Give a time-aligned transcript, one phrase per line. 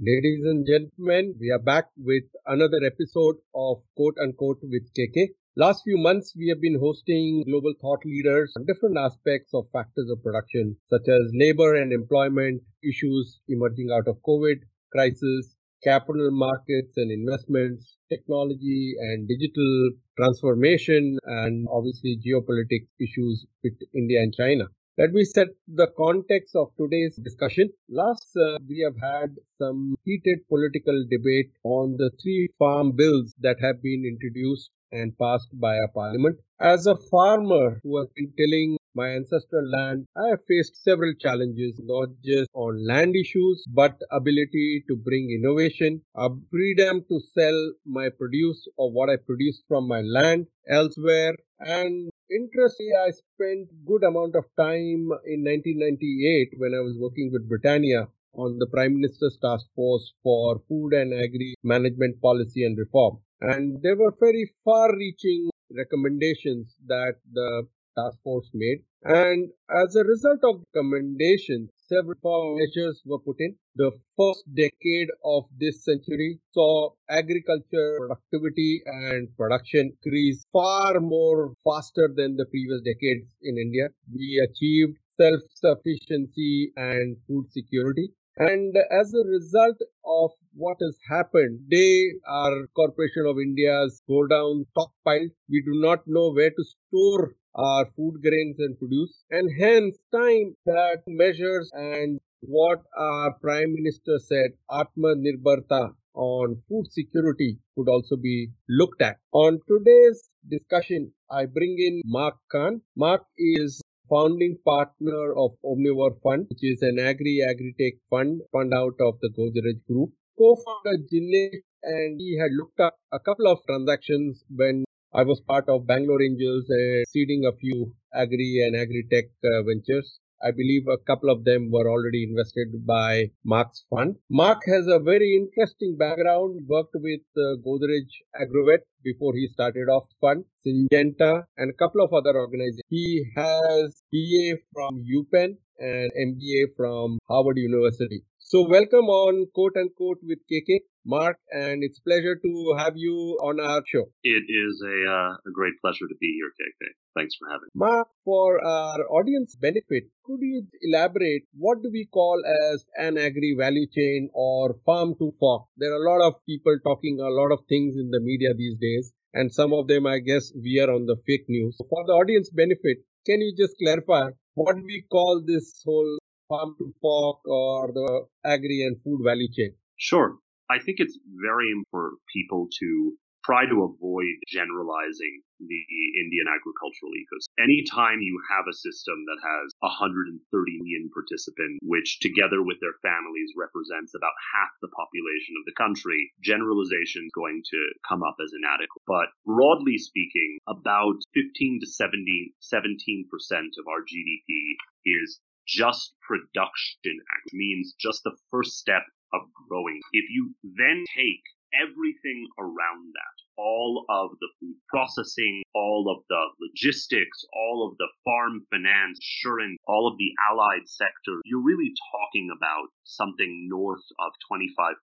[0.00, 5.30] Ladies and gentlemen, we are back with another episode of Quote Unquote with KK.
[5.56, 10.08] Last few months, we have been hosting global thought leaders on different aspects of factors
[10.08, 14.60] of production, such as labor and employment issues emerging out of COVID
[14.92, 24.22] crisis, capital markets and investments, technology and digital transformation, and obviously geopolitics issues with India
[24.22, 24.68] and China.
[24.98, 27.70] Let me set the context of today's discussion.
[27.88, 33.60] Last, uh, we have had some heated political debate on the three farm bills that
[33.60, 36.38] have been introduced and passed by our parliament.
[36.58, 41.80] As a farmer who has been tilling my ancestral land, I have faced several challenges,
[41.84, 48.08] not just on land issues, but ability to bring innovation, a freedom to sell my
[48.08, 54.36] produce or what I produce from my land elsewhere, and interestingly, I spent good amount
[54.36, 59.66] of time in 1998 when I was working with Britannia on the Prime Minister's Task
[59.74, 63.18] Force for Food and Agri Management Policy and Reform.
[63.40, 68.78] And there were very far reaching recommendations that the task force made.
[69.02, 73.56] And as a result of the recommendations, several measures were put in.
[73.76, 82.08] The first decade of this century saw agriculture productivity and production increase far more faster
[82.14, 83.88] than the previous decades in India.
[84.12, 88.10] We achieved self-sufficiency and food security.
[88.38, 95.28] And as a result of what has happened, they our Corporation of India's godown stockpile.
[95.50, 100.56] We do not know where to store our food grains and produce, and hence time
[100.66, 108.16] that measures and what our Prime Minister said, Atma Nirbharta on food security could also
[108.16, 109.18] be looked at.
[109.32, 112.82] On today's discussion, I bring in Mark Kahn.
[112.96, 119.18] Mark is founding partner of Omnivore Fund, which is an agri-agritech fund, fund out of
[119.20, 120.10] the Godrej Group.
[120.38, 125.68] Co-founder Jinesh and he had looked at a couple of transactions when I was part
[125.68, 130.20] of Bangalore Angels, uh, seeding a few agri and agri-tech uh, ventures.
[130.42, 134.16] I believe a couple of them were already invested by Mark's fund.
[134.30, 138.08] Mark has a very interesting background, worked with uh, Godrej
[138.40, 142.82] Agrovet before he started off fund, Syngenta, and a couple of other organizations.
[142.88, 148.22] He has BA from UPenn and MBA from Harvard University.
[148.38, 153.60] So welcome on quote unquote with KK, Mark, and it's pleasure to have you on
[153.60, 154.04] our show.
[154.22, 156.88] It is a, uh, a great pleasure to be here, KK.
[157.14, 157.70] Thanks for having me.
[157.74, 163.54] Mark, for our audience benefit, could you elaborate what do we call as an agri
[163.58, 165.64] value chain or farm to fork?
[165.76, 168.78] There are a lot of people talking a lot of things in the media these
[168.80, 171.76] days, and some of them, I guess, we are on the fake news.
[171.76, 176.92] For the audience benefit, can you just clarify what we call this whole farm to
[177.00, 179.74] fork or the agri and food value chain?
[179.96, 180.38] Sure.
[180.70, 183.12] I think it's very important for people to
[183.48, 185.82] try to avoid generalizing the
[186.20, 187.64] Indian agricultural ecosystem.
[187.64, 193.56] Anytime you have a system that has 130 million participants, which together with their families
[193.56, 198.52] represents about half the population of the country, generalization is going to come up as
[198.52, 199.02] inadequate.
[199.08, 204.76] But broadly speaking, about 15 to 70, 17% of our GDP
[205.08, 210.00] is just production which means just the first step of growing.
[210.12, 216.42] If you then take everything around that, all of the food processing, all of the
[216.62, 222.48] logistics, all of the farm finance, insurance, all of the allied sector, you're really talking
[222.54, 224.94] about something north of 25%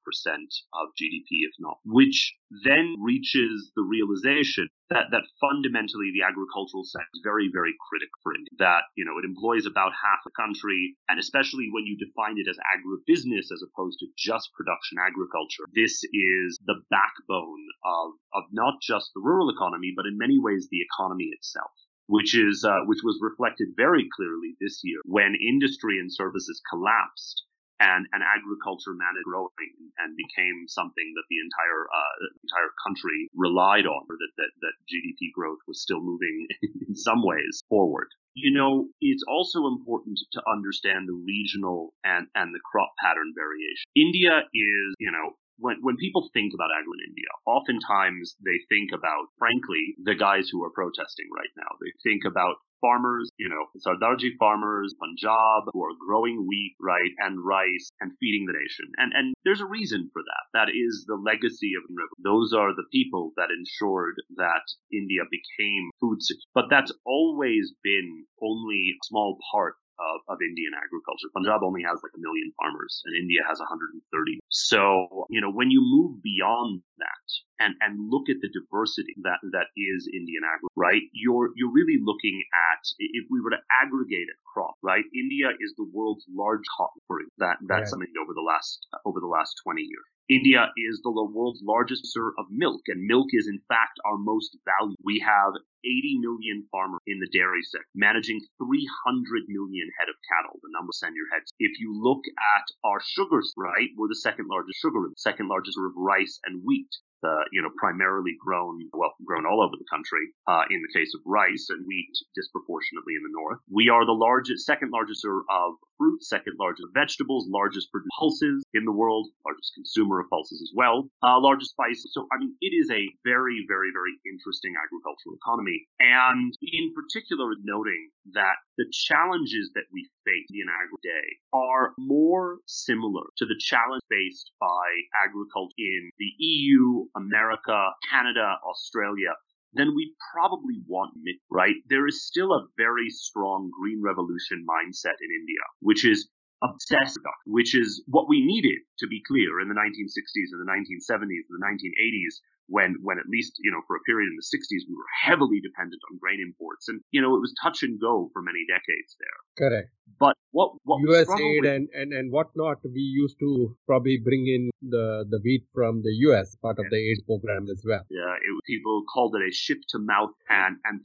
[0.74, 2.34] of GDP, if not, which
[2.64, 8.38] then reaches the realization that, that fundamentally the agricultural sector is very, very critical for
[8.38, 8.54] India.
[8.62, 12.46] That, you know, it employs about half the country, and especially when you define it
[12.46, 18.82] as agribusiness as opposed to just production agriculture, this is the backbone of, of not
[18.82, 21.72] just the rural economy, but in many ways the economy itself.
[22.08, 27.46] Which is uh, which was reflected very clearly this year when industry and services collapsed
[27.80, 33.86] and, and agriculture managed growing and became something that the entire uh, entire country relied
[33.86, 36.48] on, or that, that that GDP growth was still moving
[36.88, 38.08] in some ways forward.
[38.36, 43.88] You know, it's also important to understand the regional and, and the crop pattern variation.
[43.96, 48.92] India is, you know, when when people think about agri in India, oftentimes they think
[48.92, 51.72] about, frankly, the guys who are protesting right now.
[51.82, 57.44] They think about farmers, you know, Sardarji farmers, Punjab, who are growing wheat, right, and
[57.44, 58.86] rice and feeding the nation.
[58.98, 60.44] And and there's a reason for that.
[60.54, 61.84] That is the legacy of
[62.24, 66.52] those are the people that ensured that India became food secure.
[66.54, 71.32] But that's always been only a small part of, of Indian agriculture.
[71.34, 74.02] Punjab only has like a million farmers and India has 130.
[74.50, 77.28] So, you know, when you move beyond that
[77.60, 81.04] and, and look at the diversity that, that is Indian agriculture, right?
[81.14, 85.04] You're, you're really looking at, if we were to aggregate it crop, right?
[85.16, 87.02] India is the world's largest cotton
[87.38, 87.88] that, that's right.
[87.88, 90.15] something over the last, over the last 20 years.
[90.30, 94.58] India is the world's largest user of milk, and milk is in fact our most
[94.66, 94.98] valuable.
[95.04, 95.54] We have
[95.86, 100.58] 80 million farmers in the dairy sector, managing 300 million head of cattle.
[100.64, 101.54] The number send your heads.
[101.60, 105.94] If you look at our sugars, right, we're the second largest sugar, second largest of
[105.96, 106.90] rice and wheat
[107.26, 111.10] uh, you know, primarily grown, well, grown all over the country, uh, in the case
[111.16, 113.60] of rice and wheat disproportionately in the north.
[113.72, 118.86] We are the largest, second largest of fruit, second largest vegetables, largest producer pulses in
[118.86, 122.12] the world, largest consumer of pulses as well, uh, largest spices.
[122.14, 125.88] So, I mean, it is a very, very, very interesting agricultural economy.
[126.00, 132.60] And in particular, noting that the challenges that we face in agri day are more
[132.66, 134.88] similar to the challenge faced by
[135.24, 139.34] agriculture in the EU, America, Canada, Australia
[139.76, 141.14] then we probably want
[141.52, 141.76] right?
[141.90, 146.28] There is still a very strong green revolution mindset in India, which is
[146.64, 151.46] obsessed, which is what we needed to be clear in the 1960s and the 1970s
[151.50, 154.84] and the 1980s when when at least you know for a period in the 60s
[154.88, 156.88] we were heavily dependent on grain imports.
[156.88, 159.40] And you know it was touch and go for many decades there.
[159.58, 159.90] Correct.
[160.20, 165.26] But what what USAID and, and and whatnot we used to probably bring in the
[165.30, 168.04] the wheat from the us part of the aid program as well.
[168.10, 171.02] Yeah it, people called it a ship to mouth and and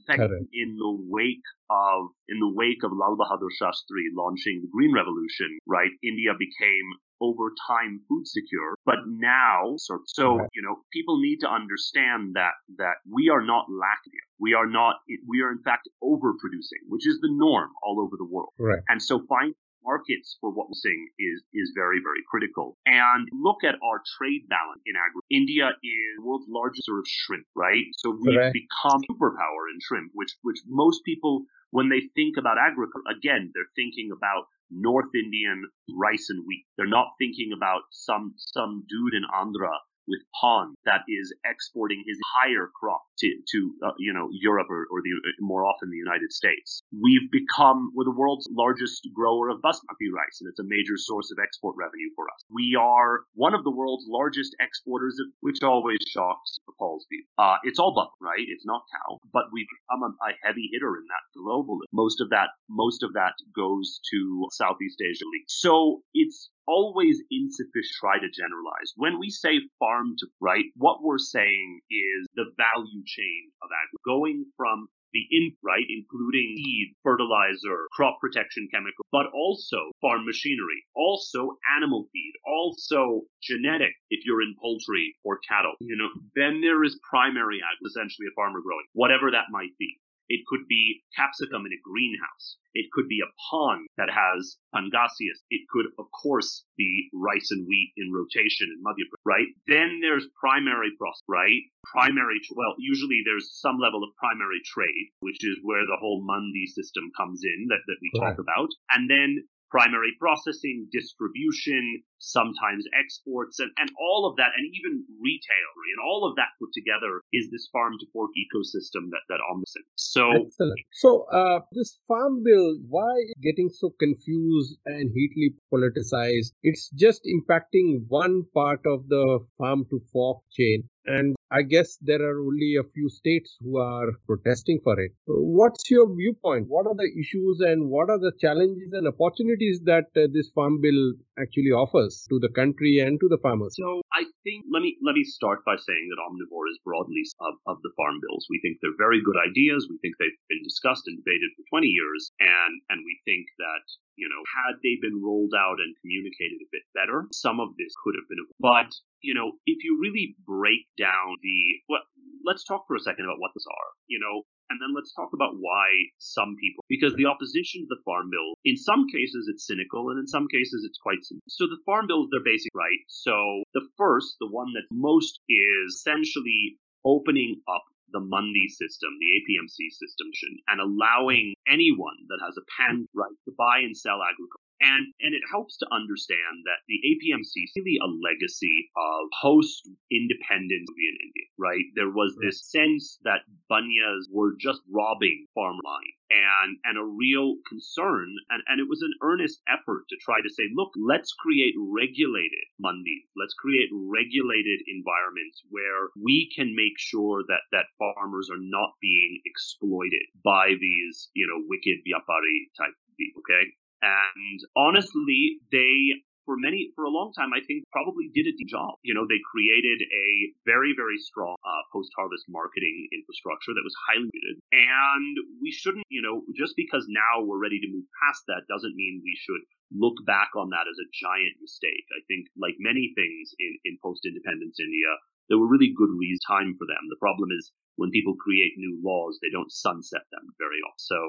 [0.53, 5.57] in the wake of in the wake of lal bahadur shastri launching the green revolution
[5.67, 6.87] right india became
[7.21, 8.75] over time food secure.
[8.85, 13.65] But now, so, so you know, people need to understand that that we are not
[13.69, 14.25] lacking.
[14.39, 14.95] We are not.
[15.27, 18.53] We are in fact overproducing, which is the norm all over the world.
[18.59, 18.81] Right.
[18.89, 19.53] And so, find
[19.83, 22.77] markets for what we're seeing is is very very critical.
[22.85, 25.21] And look at our trade balance in agri.
[25.29, 27.85] India is the world's largest sort of shrimp, right?
[27.97, 28.53] So we've Correct.
[28.53, 33.71] become superpower in shrimp, which which most people when they think about agriculture, again, they're
[33.75, 36.65] thinking about North Indian rice and wheat.
[36.77, 39.75] They're not thinking about some some dude in Andhra
[40.07, 44.87] with pond that is exporting his higher crop to, to uh, you know, Europe or,
[44.91, 46.81] or the, more often the United States.
[46.91, 51.31] We've become, we're the world's largest grower of basmati rice, and it's a major source
[51.31, 52.41] of export revenue for us.
[52.49, 57.29] We are one of the world's largest exporters of, which always shocks appalls people.
[57.37, 58.45] Uh, it's all buck, right?
[58.47, 61.85] It's not cow, but we've become a, a heavy hitter in that globally.
[61.93, 65.25] Most of that, most of that goes to Southeast Asia.
[65.47, 68.95] So it's always insufficient try to generalize.
[68.95, 74.07] When we say farm to right, what we're saying is the value chain of agriculture
[74.07, 80.87] going from the in right, including seed, fertilizer, crop protection chemical, but also farm machinery,
[80.95, 85.75] also animal feed, also genetic if you're in poultry or cattle.
[85.81, 89.99] You know, then there is primary ag, essentially a farmer growing, whatever that might be.
[90.31, 92.55] It could be capsicum in a greenhouse.
[92.73, 95.43] It could be a pond that has pangasius.
[95.51, 99.51] It could, of course, be rice and wheat in rotation in Madhya Pradesh, right?
[99.67, 101.67] Then there's primary process, right?
[101.83, 106.65] Primary, well, usually there's some level of primary trade, which is where the whole Mandi
[106.65, 108.31] system comes in that, that we right.
[108.31, 108.71] talk about.
[108.95, 115.71] And then primary processing, distribution, sometimes exports, and, and all of that, and even retail,
[115.95, 119.85] and all of that put together is this farm to fork ecosystem that, that Omniscient.
[119.95, 120.79] So, Excellent.
[120.93, 126.51] so uh, this farm bill, why getting so confused and heatedly politicized?
[126.61, 130.83] It's just impacting one part of the farm to fork chain.
[131.05, 135.11] And I guess there are only a few states who are protesting for it.
[135.27, 136.71] What's your viewpoint?
[136.71, 140.79] What are the issues and what are the challenges and opportunities that uh, this farm
[140.79, 143.75] bill actually offers to the country and to the farmers?
[143.75, 147.59] So I think let me let me start by saying that omnivore is broadly of,
[147.67, 148.47] of the farm bills.
[148.47, 149.91] We think they're very good ideas.
[149.91, 153.83] We think they've been discussed and debated for 20 years, and and we think that
[154.15, 157.91] you know had they been rolled out and communicated a bit better, some of this
[158.07, 158.39] could have been.
[158.55, 161.59] But you know, if you really break down the
[161.89, 162.01] well,
[162.45, 163.89] let's talk for a second about what these are.
[164.07, 165.87] You know, and then let's talk about why
[166.17, 170.19] some people, because the opposition to the Farm Bill, in some cases it's cynical, and
[170.19, 171.43] in some cases it's quite simple.
[171.49, 173.03] So the Farm Bill is their basic right.
[173.07, 179.31] So the first, the one that's most is essentially opening up the Mandi system, the
[179.39, 180.27] APMC system,
[180.67, 185.33] and allowing anyone that has a pen right to buy and sell agriculture And, and
[185.33, 191.13] it helps to understand that the APMC is really a legacy of post independence in
[191.21, 191.85] India, right?
[191.95, 198.31] There was this sense that bunyas were just robbing farmland and and a real concern
[198.49, 202.65] and, and it was an earnest effort to try to say look let's create regulated
[202.79, 208.95] mandis let's create regulated environments where we can make sure that that farmers are not
[209.01, 213.67] being exploited by these you know wicked vyapari type people okay
[214.01, 218.97] and honestly they for many for a long time i think probably did a job.
[219.03, 220.27] You know they created a
[220.65, 224.57] very very strong uh, post harvest marketing infrastructure that was highly rated.
[224.71, 228.95] And we shouldn't you know just because now we're ready to move past that doesn't
[228.97, 232.07] mean we should look back on that as a giant mistake.
[232.15, 235.11] I think like many things in, in post independence india
[235.49, 237.03] there were really good reasons time for them.
[237.11, 241.03] The problem is when people create new laws they don't sunset them very often.
[241.11, 241.19] So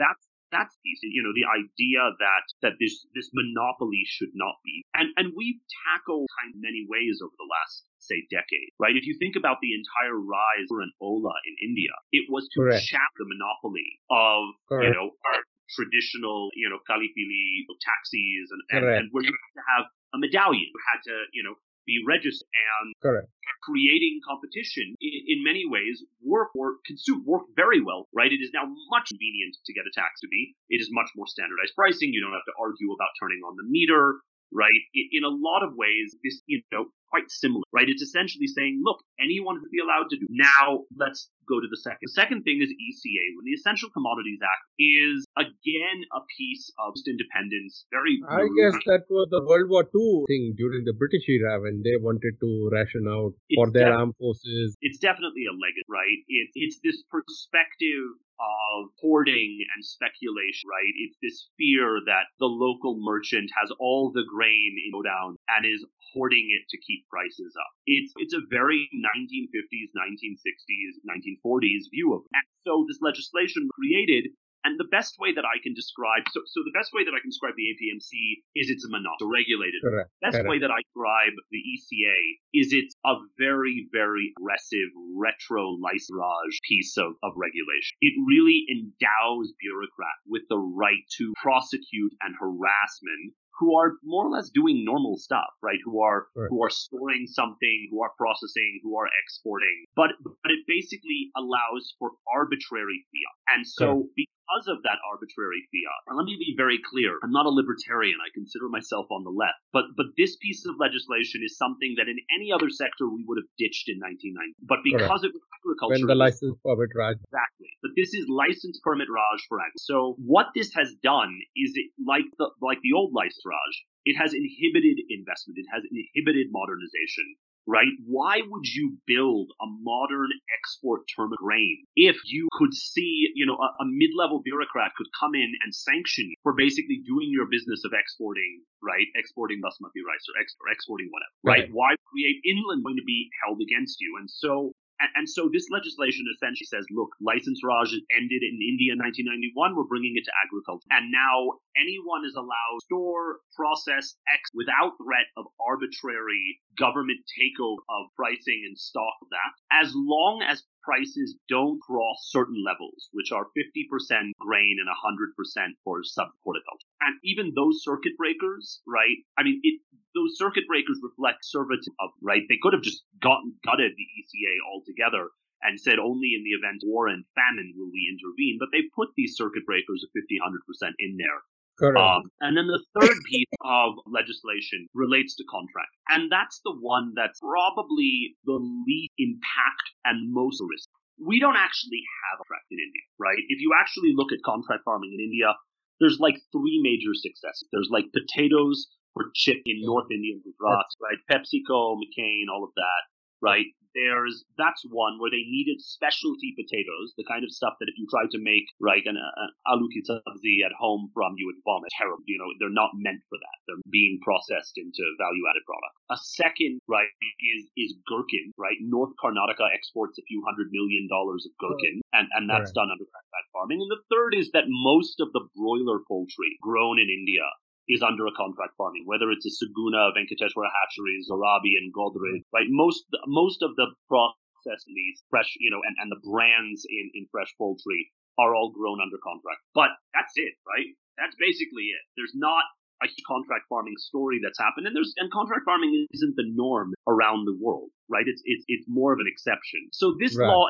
[0.00, 0.24] that's
[0.56, 1.12] that's decent.
[1.12, 5.60] You know, the idea that that this this monopoly should not be, and and we've
[5.84, 8.96] tackled kind of many ways over the last say decade, right?
[8.96, 12.64] If you think about the entire rise of an Ola in India, it was to
[12.64, 12.86] Correct.
[12.88, 14.88] the monopoly of Correct.
[14.88, 15.40] you know our
[15.76, 19.84] traditional you know Kalipili taxis and and, and where you have to have
[20.14, 21.54] a medallion, you had to you know
[21.86, 23.30] be registered and Correct.
[23.62, 28.30] creating competition in, in, many ways work or consume work very well, right?
[28.30, 30.54] It is now much convenient to get a tax to be.
[30.68, 32.10] It is much more standardized pricing.
[32.12, 34.20] You don't have to argue about turning on the meter
[34.52, 34.82] right?
[34.94, 37.88] In a lot of ways, this, you know, quite similar, right?
[37.88, 40.26] It's essentially saying, look, anyone would be allowed to do.
[40.30, 42.02] Now, let's go to the second.
[42.02, 43.24] The second thing is ECA.
[43.44, 47.86] The Essential Commodities Act is again a piece of independence.
[47.90, 48.18] Very.
[48.28, 51.96] I guess that was the World War II thing during the British era when they
[51.96, 54.76] wanted to ration out it's for their def- armed forces.
[54.82, 56.20] It's definitely a legacy, right?
[56.26, 60.94] It, it's this perspective of hoarding and speculation, right?
[61.08, 65.84] It's this fear that the local merchant has all the grain in down and is
[66.12, 67.72] hoarding it to keep prices up.
[67.86, 72.32] It's it's a very 1950s, 1960s, 1940s view of it.
[72.34, 74.32] And so this legislation created
[74.66, 77.22] and the best way that I can describe, so, so the best way that I
[77.22, 79.78] can describe the APMC is it's a monopoly, regulated.
[79.78, 80.10] Correct.
[80.18, 80.50] Best Correct.
[80.50, 82.18] way that I describe the ECA
[82.50, 87.94] is it's a very, very aggressive retro licensage piece of, of regulation.
[88.02, 94.30] It really endows bureaucrats with the right to prosecute and harassment who are more or
[94.30, 95.78] less doing normal stuff, right?
[95.84, 96.48] Who are right.
[96.50, 99.84] who are storing something, who are processing, who are exporting.
[99.94, 103.56] But but it basically allows for arbitrary fiat.
[103.56, 104.08] And so
[104.46, 108.18] because of that arbitrary fiat, and let me be very clear, I'm not a libertarian.
[108.22, 109.58] I consider myself on the left.
[109.72, 113.38] But but this piece of legislation is something that in any other sector we would
[113.42, 114.54] have ditched in 1990.
[114.62, 115.26] But because Correct.
[115.26, 117.18] it was agriculture, when the license permit Raj.
[117.26, 117.70] Exactly.
[117.82, 119.90] But this is license permit Raj for agriculture.
[119.90, 123.74] So what this has done is it like the like the old license Raj,
[124.06, 125.58] it has inhibited investment.
[125.58, 127.34] It has inhibited modernization
[127.66, 127.90] right?
[128.06, 133.58] Why would you build a modern export terminal grain if you could see, you know,
[133.58, 137.82] a, a mid-level bureaucrat could come in and sanction you for basically doing your business
[137.84, 139.06] of exporting, right?
[139.14, 141.66] Exporting basmati rice or, ex- or exporting whatever, right?
[141.66, 141.74] right?
[141.74, 144.16] Why create inland going to be held against you?
[144.18, 148.98] And so and, so this legislation essentially says, look, license Raj ended in India in
[148.98, 149.76] 1991.
[149.76, 150.88] We're bringing it to agriculture.
[150.88, 157.84] And now anyone is allowed to store, process, X without threat of arbitrary government takeover
[157.88, 163.32] of pricing and stock of that, as long as prices don't cross certain levels, which
[163.32, 166.86] are 50% grain and 100% for sub horticulture.
[167.00, 169.18] And even those circuit breakers, right?
[169.36, 169.80] I mean, it,
[170.14, 171.92] those circuit breakers reflect conservative,
[172.22, 172.42] right?
[172.48, 175.30] They could have just gotten gutted the ECA altogether
[175.62, 178.56] and said only in the event of war and famine will we intervene.
[178.60, 181.42] But they put these circuit breakers of 50, 100% in there
[181.82, 185.92] um, and then the third piece of legislation relates to contract.
[186.08, 188.56] And that's the one that's probably the
[188.86, 190.88] least impact and most risk.
[191.20, 193.40] We don't actually have a contract in India, right?
[193.48, 195.56] If you actually look at contract farming in India,
[196.00, 197.64] there's like three major successes.
[197.72, 201.20] There's like potatoes for chip in North India, Gujarat, right?
[201.32, 203.02] PepsiCo, McCain, all of that,
[203.42, 203.66] right?
[203.96, 208.04] There's that's one where they needed specialty potatoes, the kind of stuff that if you
[208.12, 211.88] try to make right an, an aloo ki sabzi at home from, you would vomit.
[211.96, 212.20] Terrible.
[212.28, 213.56] You know, they're not meant for that.
[213.64, 215.96] They're being processed into value-added product.
[216.12, 217.08] A second right
[217.40, 218.52] is is gherkin.
[218.60, 222.18] Right, North Karnataka exports a few hundred million dollars of gherkin, oh.
[222.20, 222.84] and and that's right.
[222.84, 223.80] done under contract farming.
[223.80, 227.48] And the third is that most of the broiler poultry grown in India
[227.88, 232.66] is under a contract farming, whether it's a Suguna, Venkateshwara hatcheries, Zorabi, and Godrej, right?
[232.68, 237.26] Most, most of the processed meats, fresh, you know, and, and the brands in, in
[237.30, 239.62] fresh poultry are all grown under contract.
[239.74, 240.90] But that's it, right?
[241.16, 242.02] That's basically it.
[242.16, 242.64] There's not
[243.02, 247.44] a contract farming story that's happened, and there's and contract farming isn't the norm around
[247.44, 248.24] the world, right?
[248.26, 249.88] It's it's it's more of an exception.
[249.92, 250.48] So this right.
[250.48, 250.66] law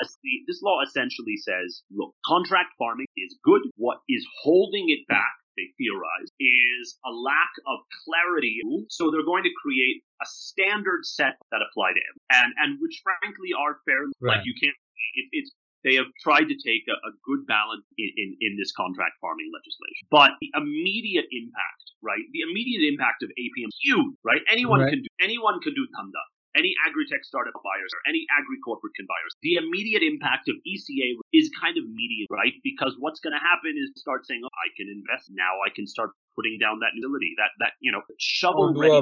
[0.47, 3.63] this law essentially says, look, contract farming is good.
[3.77, 8.61] What is holding it back they theorize, is a lack of clarity.
[8.89, 13.03] So they're going to create a standard set that apply to him, and and which
[13.03, 14.07] frankly are fair.
[14.21, 14.39] Right.
[14.39, 14.77] Like you can't.
[15.17, 15.51] It, it's
[15.85, 19.47] they have tried to take a, a good balance in, in, in, this contract farming
[19.55, 20.03] legislation.
[20.11, 22.27] But the immediate impact, right?
[22.35, 24.43] The immediate impact of APM is huge, right?
[24.51, 24.91] Anyone right.
[24.91, 26.19] can do anyone can do Tanda
[26.57, 29.33] any agri-tech startup buyers or any agri-corporate can buyers.
[29.45, 32.57] The immediate impact of ECA is kind of immediate, right?
[32.65, 35.61] Because what's going to happen is start saying, oh, I can invest now.
[35.63, 38.93] I can start putting down that utility, that that you know shovel ready.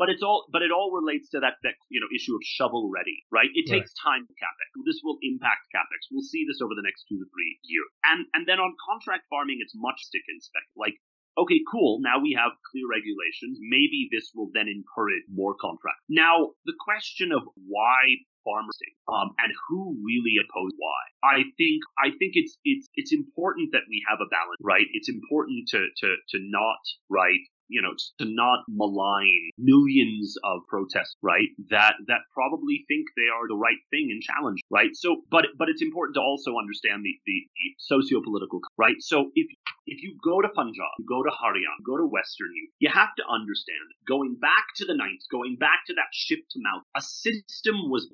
[0.00, 2.88] But it's all but it all relates to that that you know issue of shovel
[2.88, 3.52] ready, right?
[3.52, 4.08] It takes right.
[4.08, 4.68] time to capex.
[4.88, 6.08] This will impact capex.
[6.08, 7.88] We'll see this over the next two to three years.
[8.08, 10.64] And and then on contract farming, it's much stick and spec.
[10.74, 10.96] Like
[11.38, 12.00] okay, cool.
[12.00, 13.58] Now we have clear regulations.
[13.60, 16.02] Maybe this will then encourage more contracts.
[16.08, 21.00] Now, the question of why farmers um, and who really oppose why.
[21.22, 24.86] I think I think it's it's it's important that we have a balance, right?
[24.92, 31.16] It's important to to to not right you know, to not malign millions of protests,
[31.22, 31.48] right?
[31.70, 34.90] That that probably think they are the right thing and challenge, right?
[34.94, 38.98] So, but but it's important to also understand the the, the socio-political, right?
[39.00, 39.46] So if
[39.86, 43.14] if you go to Punjab, you go to Haryana, go to Western, you you have
[43.16, 47.00] to understand going back to the ninth, going back to that shift to mouth, a
[47.00, 48.10] system was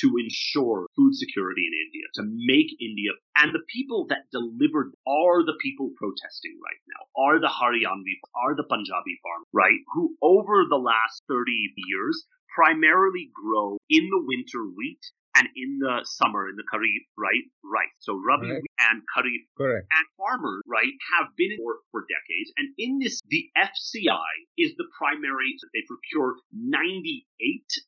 [0.00, 5.44] to ensure food security in India, to make India, and the people that delivered are
[5.44, 9.80] the people protesting right now, are the Haryanvi, are the Punjabi farmers, right?
[9.94, 15.00] Who over the last 30 years primarily grow in the winter wheat
[15.36, 17.94] and in the summer, in the Kharif, right, rice.
[18.00, 18.62] So Rabi right.
[18.90, 19.86] and Kharif Correct.
[19.86, 22.50] and farmers, right, have been in work for decades.
[22.58, 27.26] And in this, the FCI is the primary that they procure 98,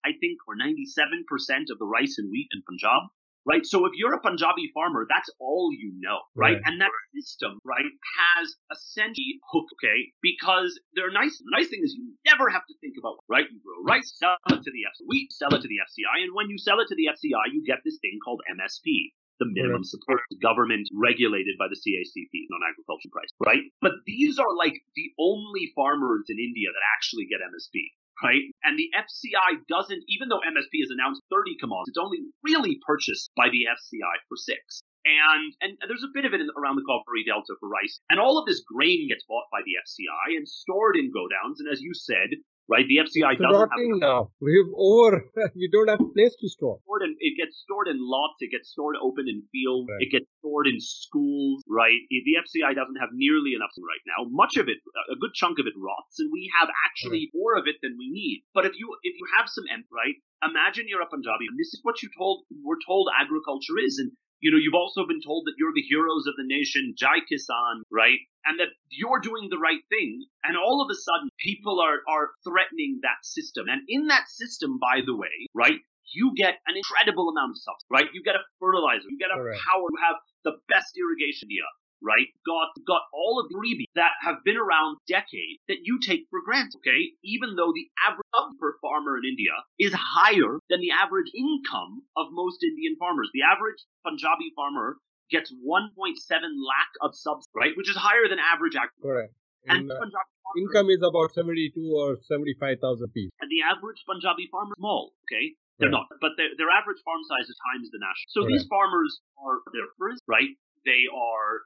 [0.04, 3.10] I think, or 97% of the rice and wheat in Punjab
[3.46, 3.64] right?
[3.64, 6.54] So if you're a Punjabi farmer, that's all you know, right?
[6.54, 6.62] right?
[6.64, 10.12] And that system, right, has essentially hook, okay?
[10.22, 11.38] Because they're nice.
[11.38, 13.46] The nice thing is you never have to think about, right?
[13.50, 16.34] You grow rice, sell it to the FCI, wheat, sell it to the FCI, and
[16.34, 19.14] when you sell it to the FCI, you get this thing called MSP.
[19.40, 23.64] The minimum support government regulated by the CACP non agriculture price, right?
[23.80, 27.90] But these are like the only farmers in India that actually get MSP
[28.22, 28.44] right?
[28.64, 33.30] And the FCI doesn't, even though MSP has announced 30 commodities, it's only really purchased
[33.36, 34.82] by the FCI for six.
[35.02, 37.98] And, and there's a bit of it in, around the Cauvery Delta for rice.
[38.10, 41.58] And all of this grain gets bought by the FCI and stored in godowns.
[41.58, 42.86] And as you said, right?
[42.86, 44.30] The FCI it's doesn't have now.
[44.40, 45.26] We've over.
[45.54, 46.78] We don't have place to store.
[46.84, 48.40] Stored in, it gets stored in lots.
[48.40, 49.90] It gets stored open in fields.
[49.90, 50.02] Right.
[50.06, 51.98] It gets stored in schools, right?
[52.08, 54.28] The FCI doesn't have nearly enough right now.
[54.30, 54.78] Much of it,
[55.10, 57.36] a good chunk of it, rots, and we have actually right.
[57.36, 58.44] more of it than we need.
[58.54, 60.16] But if you if you have some empty, right?
[60.42, 64.10] Imagine you're a Punjabi, and this is what you told we're told agriculture is, and
[64.42, 67.86] you know, you've also been told that you're the heroes of the nation, Jai Kisan,
[67.94, 68.18] right?
[68.44, 70.26] And that you're doing the right thing.
[70.42, 73.70] And all of a sudden, people are, are threatening that system.
[73.70, 75.78] And in that system, by the way, right,
[76.10, 78.10] you get an incredible amount of substance, right?
[78.10, 81.70] You get a fertilizer, you get a power, you have the best irrigation here
[82.02, 82.28] right?
[82.44, 86.42] Got got all of the freebies that have been around decades that you take for
[86.44, 87.14] granted, okay?
[87.24, 92.26] Even though the average per farmer in India is higher than the average income of
[92.30, 93.30] most Indian farmers.
[93.32, 94.98] The average Punjabi farmer
[95.30, 97.72] gets 1.7 lakh of subs, right?
[97.76, 99.32] Which is higher than average Correct.
[99.66, 103.30] And, and uh, income is about 72 or 75,000 rupees.
[103.40, 105.54] And the average Punjabi farmer is small, okay?
[105.78, 106.04] They're right.
[106.04, 108.28] not, but their, their average farm size is times the national.
[108.28, 110.52] So these farmers are their first, right?
[110.84, 111.62] They are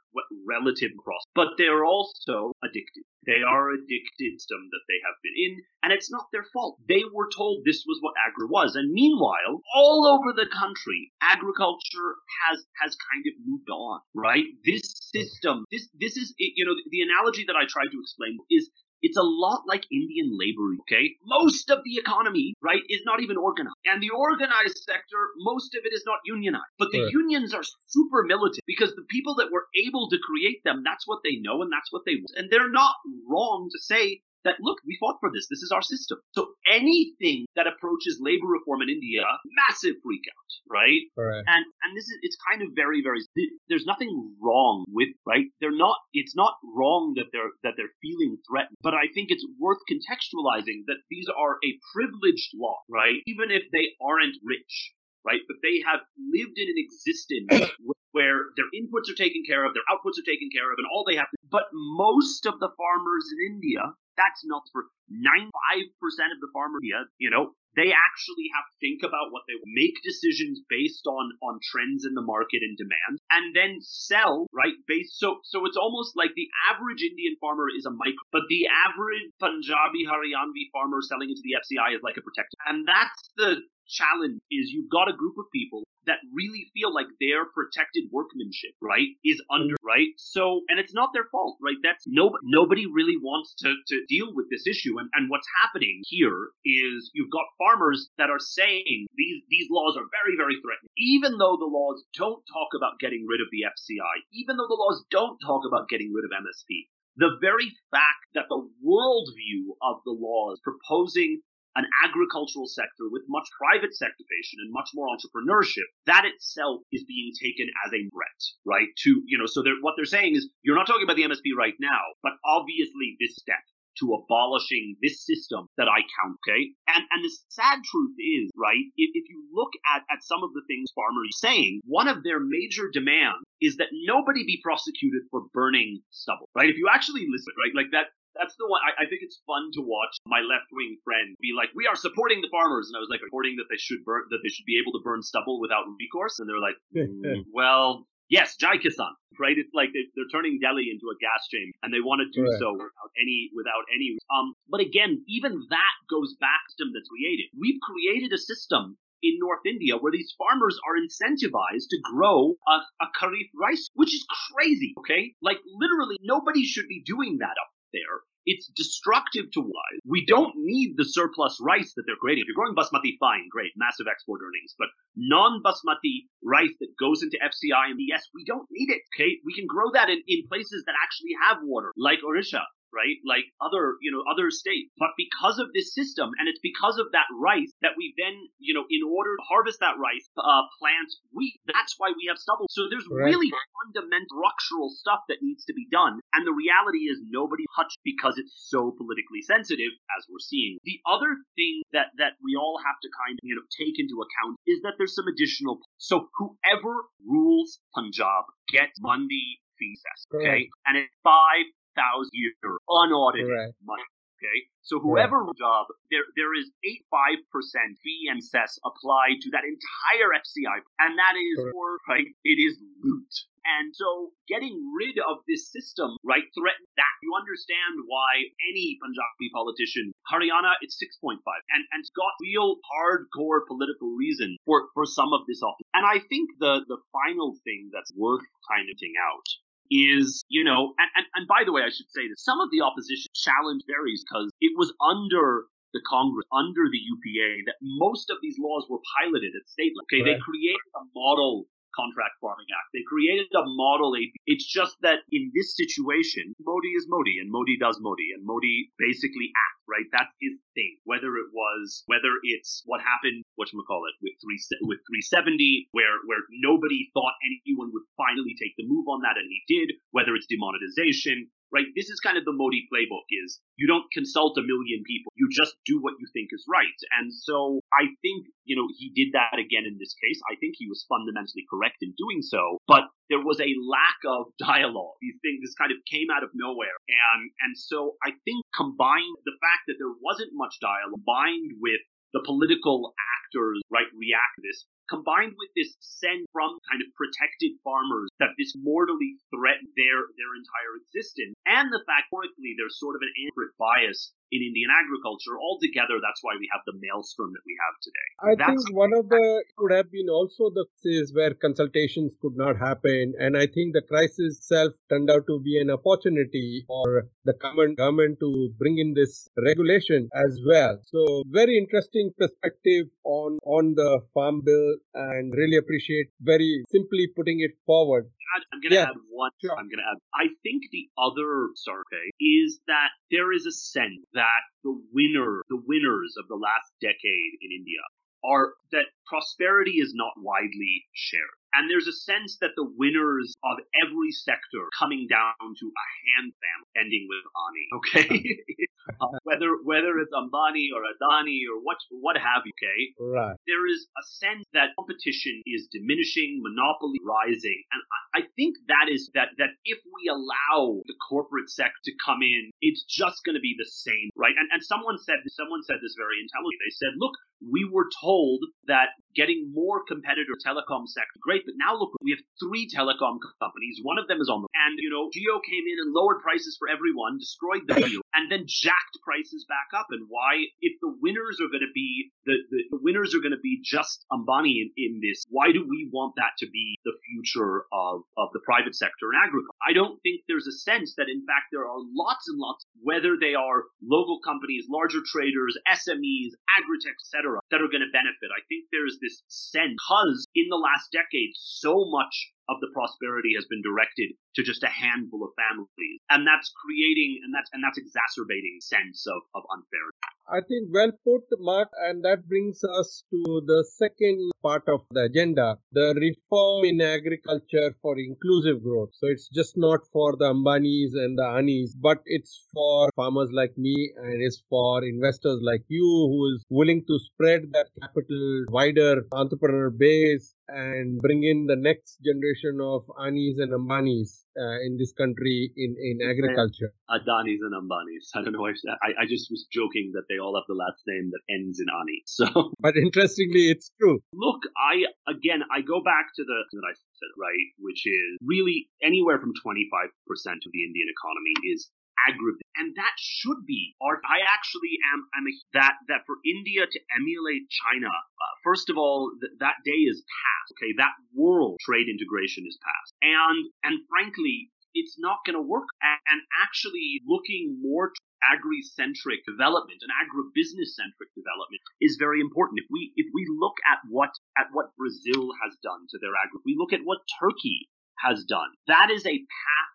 [0.47, 3.05] relative cross, but they're also addicted.
[3.27, 6.79] They are addicted to them that they have been in, and it's not their fault.
[6.89, 12.17] They were told this was what agri was, and meanwhile, all over the country, agriculture
[12.47, 14.01] has has kind of moved on.
[14.15, 14.47] Right?
[14.65, 18.71] This system, this this is you know the analogy that I tried to explain is
[19.03, 21.17] it's a lot like Indian labor, okay?
[21.25, 23.77] Most of the economy, right, is not even organized.
[23.85, 26.65] And the organized sector, most of it is not unionized.
[26.79, 27.13] But the right.
[27.13, 31.21] unions are super militant because the people that were able to create them, that's what
[31.25, 32.37] they know and that's what they want.
[32.37, 32.95] And they're not
[33.29, 35.51] wrong to say that look, we fought for this.
[35.51, 36.19] This is our system.
[36.33, 39.27] So anything that approaches labor reform in India,
[39.67, 41.03] massive freakout, right?
[41.19, 41.43] right?
[41.47, 43.21] And and this is it's kind of very very.
[43.69, 45.51] There's nothing wrong with right.
[45.61, 45.99] They're not.
[46.15, 48.79] It's not wrong that they're that they're feeling threatened.
[48.83, 53.21] But I think it's worth contextualizing that these are a privileged lot, right?
[53.27, 54.95] Even if they aren't rich,
[55.27, 55.43] right?
[55.51, 57.75] But they have lived in an existence
[58.17, 61.05] where their inputs are taken care of, their outputs are taken care of, and all
[61.05, 65.87] they have to But most of the farmers in India, that's not for 95%
[66.35, 66.79] of the farmer.
[66.83, 71.61] you know, they actually have to think about what they make decisions based on on
[71.61, 76.17] trends in the market and demand and then sell right based so so it's almost
[76.17, 81.29] like the average indian farmer is a micro but the average punjabi haryanvi farmer selling
[81.29, 85.17] into the fci is like a protector and that's the challenge is you've got a
[85.17, 90.15] group of people that really feel like their protected workmanship, right, is under, right?
[90.17, 91.77] So, and it's not their fault, right?
[91.83, 94.99] That's no, nobody really wants to, to deal with this issue.
[94.99, 99.99] And, and what's happening here is you've got farmers that are saying these, these laws
[99.99, 100.95] are very, very threatening.
[100.97, 104.79] Even though the laws don't talk about getting rid of the FCI, even though the
[104.79, 110.05] laws don't talk about getting rid of MSP, the very fact that the worldview of
[110.05, 111.41] the laws proposing
[111.77, 117.33] an agricultural sector with much private sectorization and much more entrepreneurship, that itself is being
[117.41, 118.89] taken as a threat, right?
[119.05, 121.53] To, you know, so they're, what they're saying is, you're not talking about the MSP
[121.57, 123.61] right now, but obviously this step
[124.01, 126.73] to abolishing this system that I count, okay?
[126.89, 130.53] And and the sad truth is, right, if, if you look at, at some of
[130.53, 135.23] the things farmers are saying, one of their major demands is that nobody be prosecuted
[135.31, 136.69] for burning stubble, right?
[136.69, 138.81] If you actually listen, right, like that that's the one.
[138.85, 141.97] I, I, think it's fun to watch my left wing friend be like, "We are
[141.97, 144.69] supporting the farmers," and I was like, "Reporting that they should burn, that they should
[144.69, 149.15] be able to burn stubble without recourse," and they're like, mm, "Well, yes, Jai Kisan."
[149.39, 149.57] Right?
[149.57, 152.45] It's like they, are turning Delhi into a gas chamber, and they want to do
[152.45, 152.59] right.
[152.59, 154.17] so without any, without any.
[154.33, 157.53] Um, but again, even that goes back to them that's created.
[157.53, 162.77] We've created a system in North India where these farmers are incentivized to grow a,
[163.01, 165.35] a kharif rice, which is crazy, okay?
[165.43, 168.23] Like literally nobody should be doing that up there.
[168.47, 170.01] It's destructive to wise.
[170.07, 172.43] We don't need the surplus rice that they're creating.
[172.43, 174.75] If you're growing basmati, fine, great, massive export earnings.
[174.79, 179.03] But non-basmati rice that goes into FCI and yes, we don't need it.
[179.15, 182.63] Okay, we can grow that in, in places that actually have water, like Orissa
[182.97, 183.21] right?
[183.29, 184.89] Like other, you know, other states.
[184.97, 188.73] But because of this system, and it's because of that rice that we then, you
[188.73, 191.61] know, in order to harvest that rice, uh, plant wheat.
[191.69, 192.65] That's why we have stubble.
[192.73, 193.53] So there's really
[193.85, 196.21] fundamental structural stuff that needs to be done.
[196.35, 200.79] And the reality is nobody touched because it's so politically sensitive, as we're seeing.
[200.85, 204.23] The other thing that, that we all have to kind of, you know, take into
[204.23, 205.81] account is that there's some additional.
[205.99, 210.01] So whoever rules Punjab gets Mandi fees,
[210.33, 210.69] okay?
[210.87, 212.53] And it's five thousand year
[212.89, 214.05] unaudited money.
[214.37, 215.57] Okay, so whoever right.
[215.57, 220.77] job there, there is eight five percent fee and cess applied to that entire FCI,
[221.01, 222.29] and that is for right.
[222.45, 223.33] It is loot.
[223.67, 227.15] And so getting rid of this system, right, threatens that.
[227.19, 231.43] You understand why any Punjabi politician, Haryana, it's 6.5.
[231.43, 235.83] And, and it's got real hardcore political reason for, for some of this office.
[235.99, 239.49] And I think the, the final thing that's worth kind of out
[239.91, 242.69] is, you know, and, and, and by the way, I should say that some of
[242.71, 248.29] the opposition challenge varies because it was under the Congress, under the UPA, that most
[248.31, 250.07] of these laws were piloted at state level.
[250.11, 250.37] Okay, right.
[250.37, 252.93] they created a model Contract Farming Act.
[252.93, 254.37] They created a model AP.
[254.45, 258.93] It's just that in this situation, Modi is Modi and Modi does Modi and Modi
[259.01, 260.09] basically acts, right?
[260.13, 261.01] That's his thing.
[261.09, 265.89] Whether it was, whether it's what happened, what you call it, with three, with 370,
[265.97, 269.97] where, where nobody thought anyone would finally take the move on that and he did,
[270.13, 271.87] whether it's demonetization, right?
[271.95, 275.33] This is kind of the Modi playbook is you don't consult a million people.
[275.37, 276.99] You just do what you think is right.
[277.19, 280.39] And so I think, you know, he did that again in this case.
[280.51, 284.53] I think he was fundamentally correct in doing so, but there was a lack of
[284.63, 285.19] dialogue.
[285.21, 286.95] These things this kind of came out of nowhere.
[287.09, 292.01] And, and so I think combined the fact that there wasn't much dialogue combined with
[292.35, 298.31] the political actors, right, react this combined with this sense from kind of protected farmers
[298.39, 303.23] that this mortally threatened their their entire existence, and the fact historically there's sort of
[303.23, 305.59] an anti bias in Indian agriculture.
[305.59, 308.29] Altogether, that's why we have the maelstrom that we have today.
[308.41, 312.57] I that's think one of the could have been also the cases where consultations could
[312.57, 317.29] not happen, and I think the crisis itself turned out to be an opportunity for
[317.45, 320.99] the government, government to bring in this regulation as well.
[321.07, 327.61] So, very interesting perspective on on the farm bill, and really appreciate very simply putting
[327.61, 328.31] it forward
[328.73, 329.51] I'm going to yeah, add one.
[329.63, 329.77] Sure.
[329.77, 330.19] I'm going to add.
[330.35, 335.83] I think the other survey is that there is a sense that the winner, the
[335.89, 338.05] winners of the last decade in India
[338.45, 341.57] are that prosperity is not widely shared.
[341.75, 346.53] And there's a sense that the winners of every sector coming down to a hand
[346.63, 348.86] family ending with Ani, okay?
[349.21, 352.73] uh, whether whether it's Ambani or Adani or what what have you.
[352.77, 353.57] Okay, right.
[353.67, 359.09] There is a sense that competition is diminishing, monopoly rising, and I, I think that
[359.09, 363.57] is that that if we allow the corporate sector to come in, it's just going
[363.57, 364.55] to be the same, right?
[364.59, 366.79] And and someone said someone said this very intelligently.
[366.83, 371.39] They said, look, we were told that getting more competitor telecom sector.
[371.45, 374.01] Great but now look we have three telecom companies.
[374.03, 376.77] One of them is on the and you know Jio came in and lowered prices
[376.81, 380.09] for everyone destroyed the deal and then jacked prices back up.
[380.11, 383.63] And why if the winners are going to be the, the, winners are going to
[383.63, 387.85] be just Ambani in, in this why do we want that to be the future
[387.93, 391.45] of, of the private sector and agriculture I don't think there's a sense that in
[391.45, 397.19] fact there are lots and lots whether they are local companies larger traders SMEs agritech
[397.19, 398.55] etc that are going to benefit.
[398.55, 403.53] I think there's this sense because in the last decade, so much of the prosperity
[403.55, 406.21] has been directed to just a handful of families.
[406.31, 410.17] And that's creating and that's and that's exacerbating sense of, of unfairness.
[410.49, 415.23] I think well put, Mark, and that brings us to the second part of the
[415.23, 419.11] agenda, the reform in agriculture for inclusive growth.
[419.15, 423.77] So it's just not for the Ambanis and the Anis, but it's for farmers like
[423.77, 429.27] me and it's for investors like you who is willing to spread that capital wider
[429.33, 435.13] entrepreneur base and bring in the next generation of Anis and Ambanis uh, in this
[435.13, 436.93] country in, in agriculture.
[437.11, 438.31] Adanis and Ambanis.
[438.35, 438.67] I don't know.
[438.67, 441.87] I, I just was joking that they all have the last name that ends in
[441.91, 442.23] Ani.
[442.37, 442.45] So,
[442.81, 444.21] but interestingly, it's true.
[444.35, 448.91] Look, I again, I go back to the that I said right, which is really
[449.01, 451.89] anywhere from 25% of the Indian economy is
[452.25, 452.65] agribusiness.
[452.77, 454.21] And that should be art.
[454.25, 458.97] I actually am, I'm a, that, that for India to emulate China, uh, first of
[458.97, 460.77] all, th- that day is past.
[460.77, 460.93] Okay.
[460.97, 463.15] That world trade integration is past.
[463.23, 465.89] And, and frankly, it's not going to work.
[466.01, 468.13] And, actually looking more
[468.53, 472.81] agri-centric development and agribusiness-centric development is very important.
[472.81, 476.61] If we if we look at what at what Brazil has done to their agri,
[476.65, 478.69] we look at what Turkey has done.
[478.87, 479.87] That is a path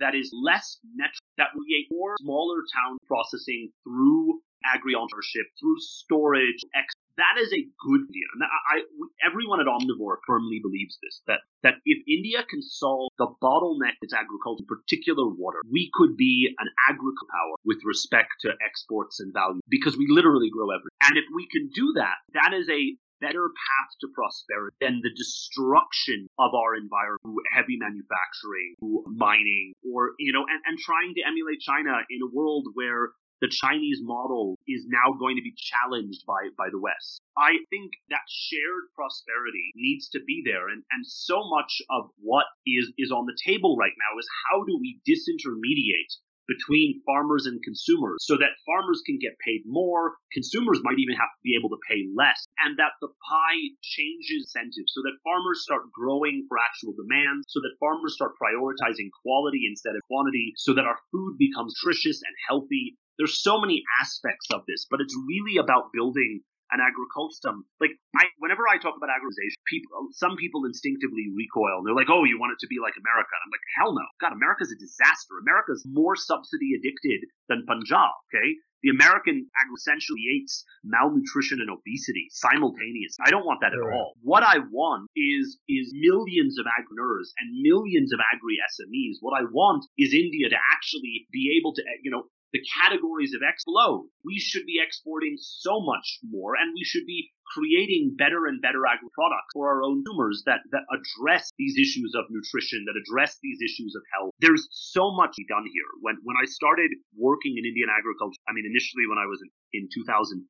[0.00, 4.40] that is less net that we create more smaller town processing through
[4.74, 8.26] agri-entrepreneurship, through storage, ex- that is a good idea.
[8.34, 8.76] And I, I,
[9.22, 14.14] everyone at Omnivore firmly believes this, that, that if India can solve the bottleneck its
[14.14, 19.32] agriculture, in particular water, we could be an agriculture power with respect to exports and
[19.32, 20.98] value because we literally grow everything.
[21.06, 25.14] And if we can do that, that is a better path to prosperity than the
[25.16, 31.16] destruction of our environment through heavy manufacturing, through mining, or, you know, and, and trying
[31.16, 35.52] to emulate China in a world where the Chinese model is now going to be
[35.56, 37.20] challenged by, by the West.
[37.36, 40.68] I think that shared prosperity needs to be there.
[40.68, 44.64] And, and so much of what is, is on the table right now is how
[44.64, 46.14] do we disintermediate
[46.48, 51.32] between farmers and consumers so that farmers can get paid more, consumers might even have
[51.32, 55.62] to be able to pay less, and that the pie changes incentives so that farmers
[55.62, 60.74] start growing for actual demand, so that farmers start prioritizing quality instead of quantity, so
[60.74, 62.96] that our food becomes nutritious and healthy.
[63.18, 66.40] There's so many aspects of this, but it's really about building
[66.72, 71.84] an agriculture like I whenever I talk about agriculturization, people some people instinctively recoil and
[71.86, 73.32] they're like, Oh, you want it to be like America.
[73.32, 74.06] And I'm like, hell no.
[74.20, 75.36] God, America's a disaster.
[75.40, 78.56] America's more subsidy addicted than Punjab, okay?
[78.84, 83.24] The American agri essentially eats malnutrition and obesity simultaneously.
[83.24, 84.12] I don't want that at all.
[84.20, 89.24] What I want is is millions of agrineurs and millions of agri SMEs.
[89.24, 93.34] What I want is India to actually be able to, eh, you know, the categories
[93.34, 94.06] of explode.
[94.22, 98.86] We should be exporting so much more and we should be creating better and better
[98.86, 103.36] agri products for our own consumers that, that address these issues of nutrition, that address
[103.42, 104.32] these issues of health.
[104.38, 105.90] There's so much done here.
[106.00, 109.84] When, when I started working in Indian agriculture, I mean, initially when I was in,
[109.84, 110.46] in 2005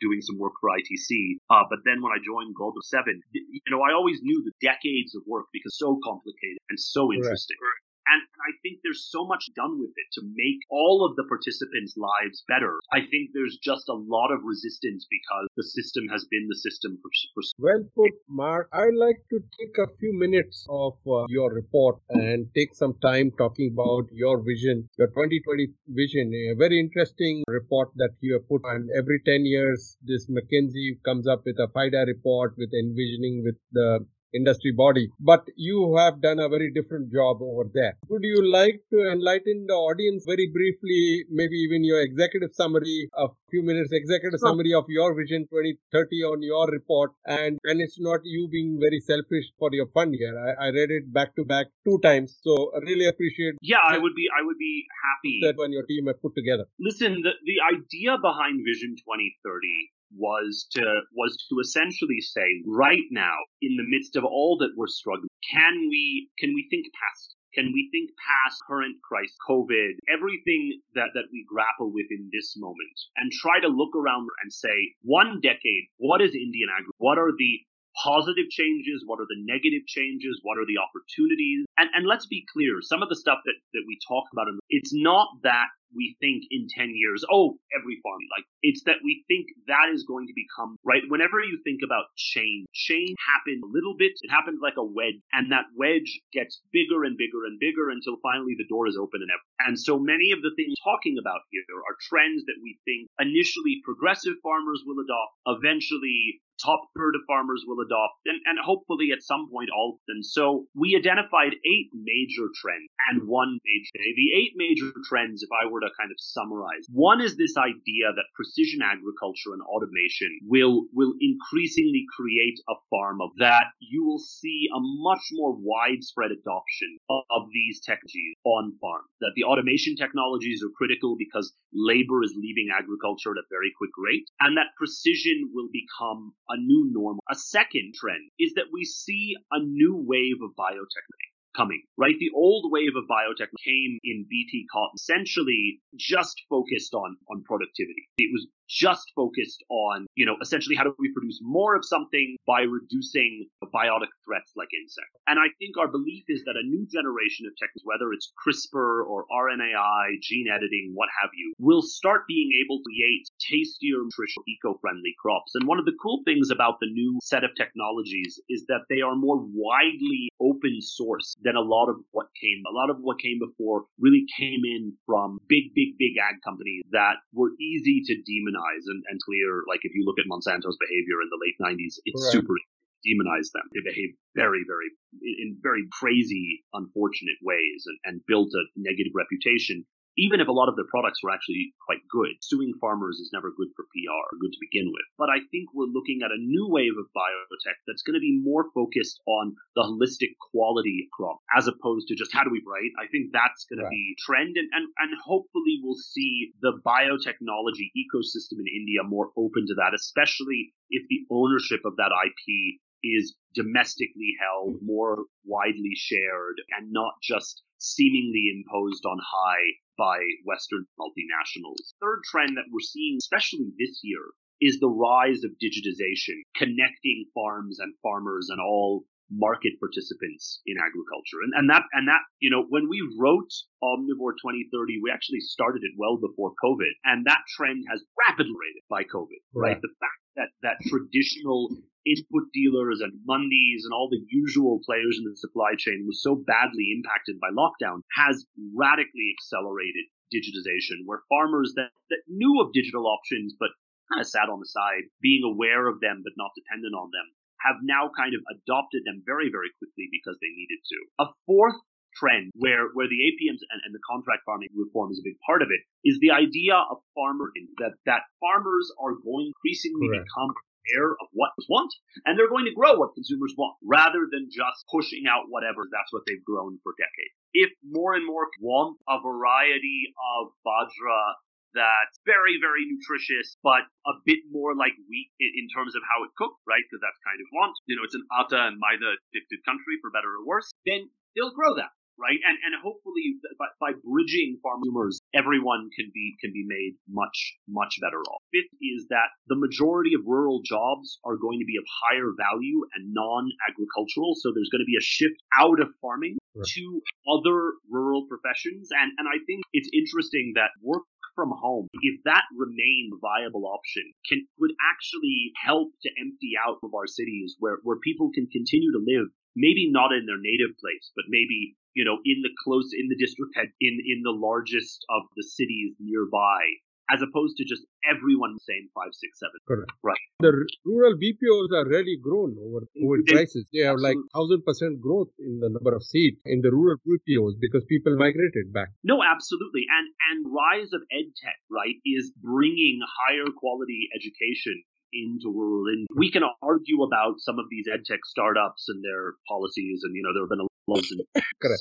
[0.00, 3.02] doing some work for ITC, uh, but then when I joined Global 7,
[3.34, 7.58] you know, I always knew the decades of work because so complicated and so interesting.
[7.58, 7.91] Right.
[8.08, 11.96] And I think there's so much done with it to make all of the participants'
[11.96, 12.78] lives better.
[12.92, 16.98] I think there's just a lot of resistance because the system has been the system
[17.00, 17.10] for.
[17.34, 18.68] for well put, Mark.
[18.72, 23.30] I'd like to take a few minutes of uh, your report and take some time
[23.38, 26.32] talking about your vision, your 2020 vision.
[26.34, 28.62] A very interesting report that you have put.
[28.64, 33.56] And every 10 years, this McKinsey comes up with a FIDA report with envisioning with
[33.72, 35.10] the industry body.
[35.20, 37.96] But you have done a very different job over there.
[38.08, 43.28] Would you like to enlighten the audience very briefly, maybe even your executive summary, a
[43.50, 47.12] few minutes executive summary of your Vision 2030 on your report?
[47.26, 50.34] And, and it's not you being very selfish for your fund here.
[50.38, 52.38] I, I read it back to back two times.
[52.42, 53.54] So I really appreciate.
[53.60, 55.40] Yeah, I would be, I would be happy.
[55.42, 56.64] That when your team have put together.
[56.80, 60.82] Listen, the, the idea behind Vision 2030 was to
[61.14, 65.88] was to essentially say right now in the midst of all that we're struggling can
[65.88, 71.28] we can we think past can we think past current crisis covid everything that that
[71.32, 75.84] we grapple with in this moment and try to look around and say one decade
[75.98, 77.60] what is indian agri what are the
[77.96, 79.04] positive changes?
[79.06, 80.40] What are the negative changes?
[80.42, 81.66] What are the opportunities?
[81.76, 84.92] And, and let's be clear, some of the stuff that, that we talk about, it's
[84.94, 89.48] not that we think in 10 years, oh, every farm, like it's that we think
[89.66, 91.02] that is going to become, right?
[91.08, 94.12] Whenever you think about change, change happens a little bit.
[94.22, 98.16] It happens like a wedge and that wedge gets bigger and bigger and bigger until
[98.22, 99.46] finally the door is open and ever.
[99.68, 103.82] And so many of the things talking about here are trends that we think initially
[103.84, 109.22] progressive farmers will adopt, eventually top third of farmers will adopt, and, and hopefully at
[109.22, 109.98] some point all.
[110.08, 113.90] And so we identified eight major trends and one major.
[113.98, 118.10] The eight major trends, if I were to kind of summarize, one is this idea
[118.14, 123.74] that precision agriculture and automation will will increasingly create a farm of that.
[123.80, 129.02] You will see a much more widespread adoption of, of these technologies on farm.
[129.20, 133.92] That the automation technologies are critical because labor is leaving agriculture at a very quick
[133.98, 137.22] rate, and that precision will become a new normal.
[137.30, 142.14] A second trend is that we see a new wave of biotechnology coming, right?
[142.18, 148.08] The old wave of biotech came in BT cotton, essentially just focused on, on productivity.
[148.18, 152.36] It was just focused on, you know, essentially how do we produce more of something
[152.46, 155.12] by reducing biotic threats like insects.
[155.28, 159.04] And I think our belief is that a new generation of techniques, whether it's CRISPR
[159.04, 164.44] or RNAi, gene editing, what have you, will start being able to create tastier, nutritional,
[164.48, 165.52] eco-friendly crops.
[165.54, 169.00] And one of the cool things about the new set of technologies is that they
[169.00, 172.62] are more widely open source than a lot of what came.
[172.68, 176.82] A lot of what came before really came in from big, big, big ag companies
[176.92, 179.62] that were easy to demonize demonize and, and clear.
[179.68, 182.32] Like if you look at Monsanto's behavior in the late 90s, it's right.
[182.32, 182.54] super
[183.02, 183.66] demonize them.
[183.74, 184.90] They behave very, very,
[185.22, 189.84] in very crazy, unfortunate ways and, and built a negative reputation
[190.16, 192.36] even if a lot of their products were actually quite good.
[192.40, 195.06] Suing farmers is never good for PR, good to begin with.
[195.16, 198.40] But I think we're looking at a new wave of biotech that's going to be
[198.42, 202.92] more focused on the holistic quality crop as opposed to just how do we write.
[203.00, 203.88] I think that's going right.
[203.88, 209.32] to be trend and, and, and hopefully we'll see the biotechnology ecosystem in India more
[209.36, 215.94] open to that, especially if the ownership of that IP is domestically held, more widely
[215.94, 221.94] shared, and not just seemingly imposed on high by Western multinationals.
[222.00, 224.22] Third trend that we're seeing, especially this year,
[224.60, 231.40] is the rise of digitization, connecting farms and farmers and all market participants in agriculture.
[231.44, 233.50] And, and that, and that, you know, when we wrote
[233.82, 236.92] Omnivore 2030, we actually started it well before COVID.
[237.04, 239.74] And that trend has rapidly rated by COVID, right?
[239.74, 239.80] right?
[239.80, 241.72] The fact that, that traditional
[242.04, 246.34] input dealers and mandis and all the usual players in the supply chain was so
[246.34, 253.06] badly impacted by lockdown has radically accelerated digitization where farmers that, that knew of digital
[253.06, 253.70] options but
[254.10, 257.28] kind of sat on the side, being aware of them but not dependent on them,
[257.64, 260.98] have now kind of adopted them very, very quickly because they needed to.
[261.22, 261.78] A fourth
[262.14, 265.64] trend where, where the APMs and, and the contract farming reform is a big part
[265.64, 267.48] of it is the idea of farmer
[267.80, 270.28] that, that farmers are going increasingly Correct.
[270.28, 271.92] become aware of what consumers want,
[272.26, 275.86] and they're going to grow what consumers want, rather than just pushing out whatever.
[275.88, 277.34] That's what they've grown for decades.
[277.54, 281.38] If more and more want a variety of bajra
[281.74, 286.36] that's very, very nutritious, but a bit more like wheat in, terms of how it's
[286.36, 286.82] cooked, right?
[286.84, 287.72] Because that's kind of want.
[287.88, 290.68] You know, it's an atta and maida addicted country, for better or worse.
[290.84, 292.38] Then they'll grow that right?
[292.44, 297.96] And and hopefully by, by bridging farmers, everyone can be can be made much much
[298.00, 298.42] better off.
[298.52, 302.84] Fifth is that the majority of rural jobs are going to be of higher value
[302.94, 306.66] and non-agricultural, so there's going to be a shift out of farming right.
[306.66, 306.84] to
[307.28, 311.04] other rural professions, and and I think it's interesting that work
[311.34, 316.78] from home, if that remained a viable option, can would actually help to empty out
[316.82, 320.76] of our cities where, where people can continue to live, maybe not in their native
[320.78, 324.32] place, but maybe you know, in the close, in the district head, in, in the
[324.32, 326.64] largest of the cities nearby
[327.12, 329.58] as opposed to just everyone saying five, six, seven.
[329.68, 329.92] Correct.
[330.02, 330.24] Right.
[330.40, 330.52] The
[330.84, 333.64] rural BPOs are really grown over COVID They- crisis.
[333.72, 337.54] They have like thousand percent growth in the number of seats in the rural BPOs
[337.60, 338.88] because people migrated back.
[339.04, 339.84] No, absolutely.
[339.98, 344.82] And and rise of edtech, right, is bringing higher quality education
[345.12, 346.06] into rural India.
[346.16, 350.32] We can argue about some of these edtech startups and their policies, and you know
[350.32, 351.18] there have been a lot in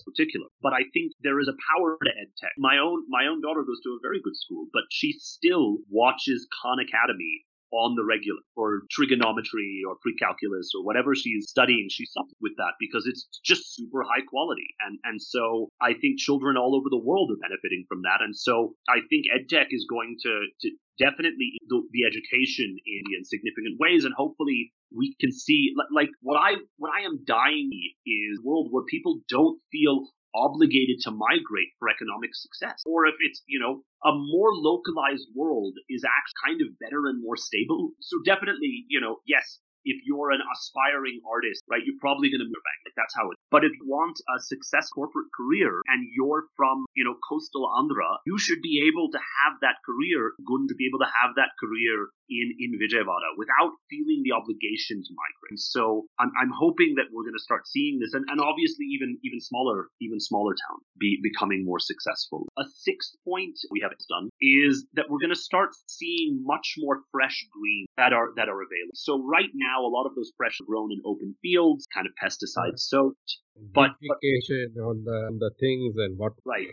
[0.06, 0.48] particular.
[0.62, 2.54] But I think there is a power to edtech.
[2.58, 6.48] My own my own daughter goes to a very good school, but she still watches
[6.62, 11.88] Khan Academy on the regular for trigonometry or pre-calculus or whatever she's studying.
[11.90, 14.68] She's up with that because it's just super high quality.
[14.86, 18.20] And and so i think children all over the world are benefiting from that.
[18.22, 20.32] And so i think edtech is going to
[20.62, 20.68] to
[21.00, 26.38] definitely the, the education in, in significant ways and hopefully we can see like what
[26.38, 27.70] i what i am dying
[28.06, 32.82] is a world where people don't feel obligated to migrate for economic success.
[32.86, 37.22] Or if it's, you know, a more localized world is actually kind of better and
[37.22, 37.92] more stable.
[38.00, 42.50] So definitely, you know, yes, if you're an aspiring artist, right, you're probably going to
[42.50, 42.80] move back.
[42.86, 43.38] Like that's how it.
[43.50, 48.22] But if you want a success corporate career and you're from, you know, coastal Andhra,
[48.26, 51.54] you should be able to have that career, going to be able to have that
[51.60, 55.52] career in in Vijayawada without feeling the obligation to migrate.
[55.52, 58.86] And So I'm I'm hoping that we're going to start seeing this, and, and obviously
[58.96, 62.48] even even smaller even smaller towns be becoming more successful.
[62.58, 67.04] A sixth point we haven't done is that we're going to start seeing much more
[67.12, 68.96] fresh green that are that are available.
[68.96, 72.78] So right now, a lot of those fresh grown in open fields, kind of pesticide
[72.78, 73.40] soaked.
[73.74, 74.18] But- but-
[74.82, 76.68] on the on the things and what Right,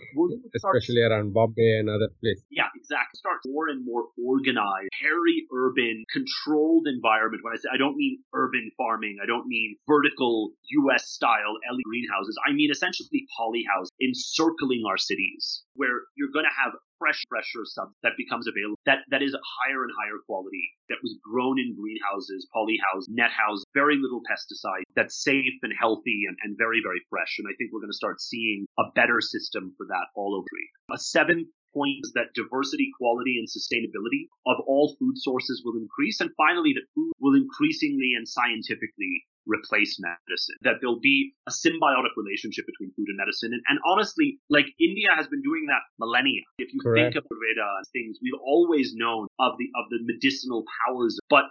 [0.57, 2.45] start especially around Bombay and other places.
[2.51, 3.19] Yeah, exactly.
[3.19, 7.43] Start more and more organized, peri-urban, controlled environment.
[7.45, 11.09] When I say I don't mean urban farming, I don't mean vertical U.S.
[11.11, 12.39] style LED greenhouses.
[12.47, 17.89] I mean essentially polyhouse encircling our cities, where you're going to have fresh, fresher stuff
[18.03, 22.49] that becomes available that that is higher and higher quality, that was grown in greenhouses,
[22.53, 27.37] polyhouse, net house, very little pesticide, that's safe and healthy and, and very, very fresh.
[27.39, 30.47] And I think we're going to start seeing a better system for that all over.
[30.93, 36.21] A seventh point is that diversity, quality, and sustainability of all food sources will increase.
[36.21, 40.57] And finally, that food will increasingly and scientifically replace medicine.
[40.63, 43.51] That there'll be a symbiotic relationship between food and medicine.
[43.53, 46.45] And, and honestly, like India has been doing that millennia.
[46.59, 47.15] If you Correct.
[47.15, 51.19] think of Ayurveda and things, we've always known of the of the medicinal powers.
[51.29, 51.45] But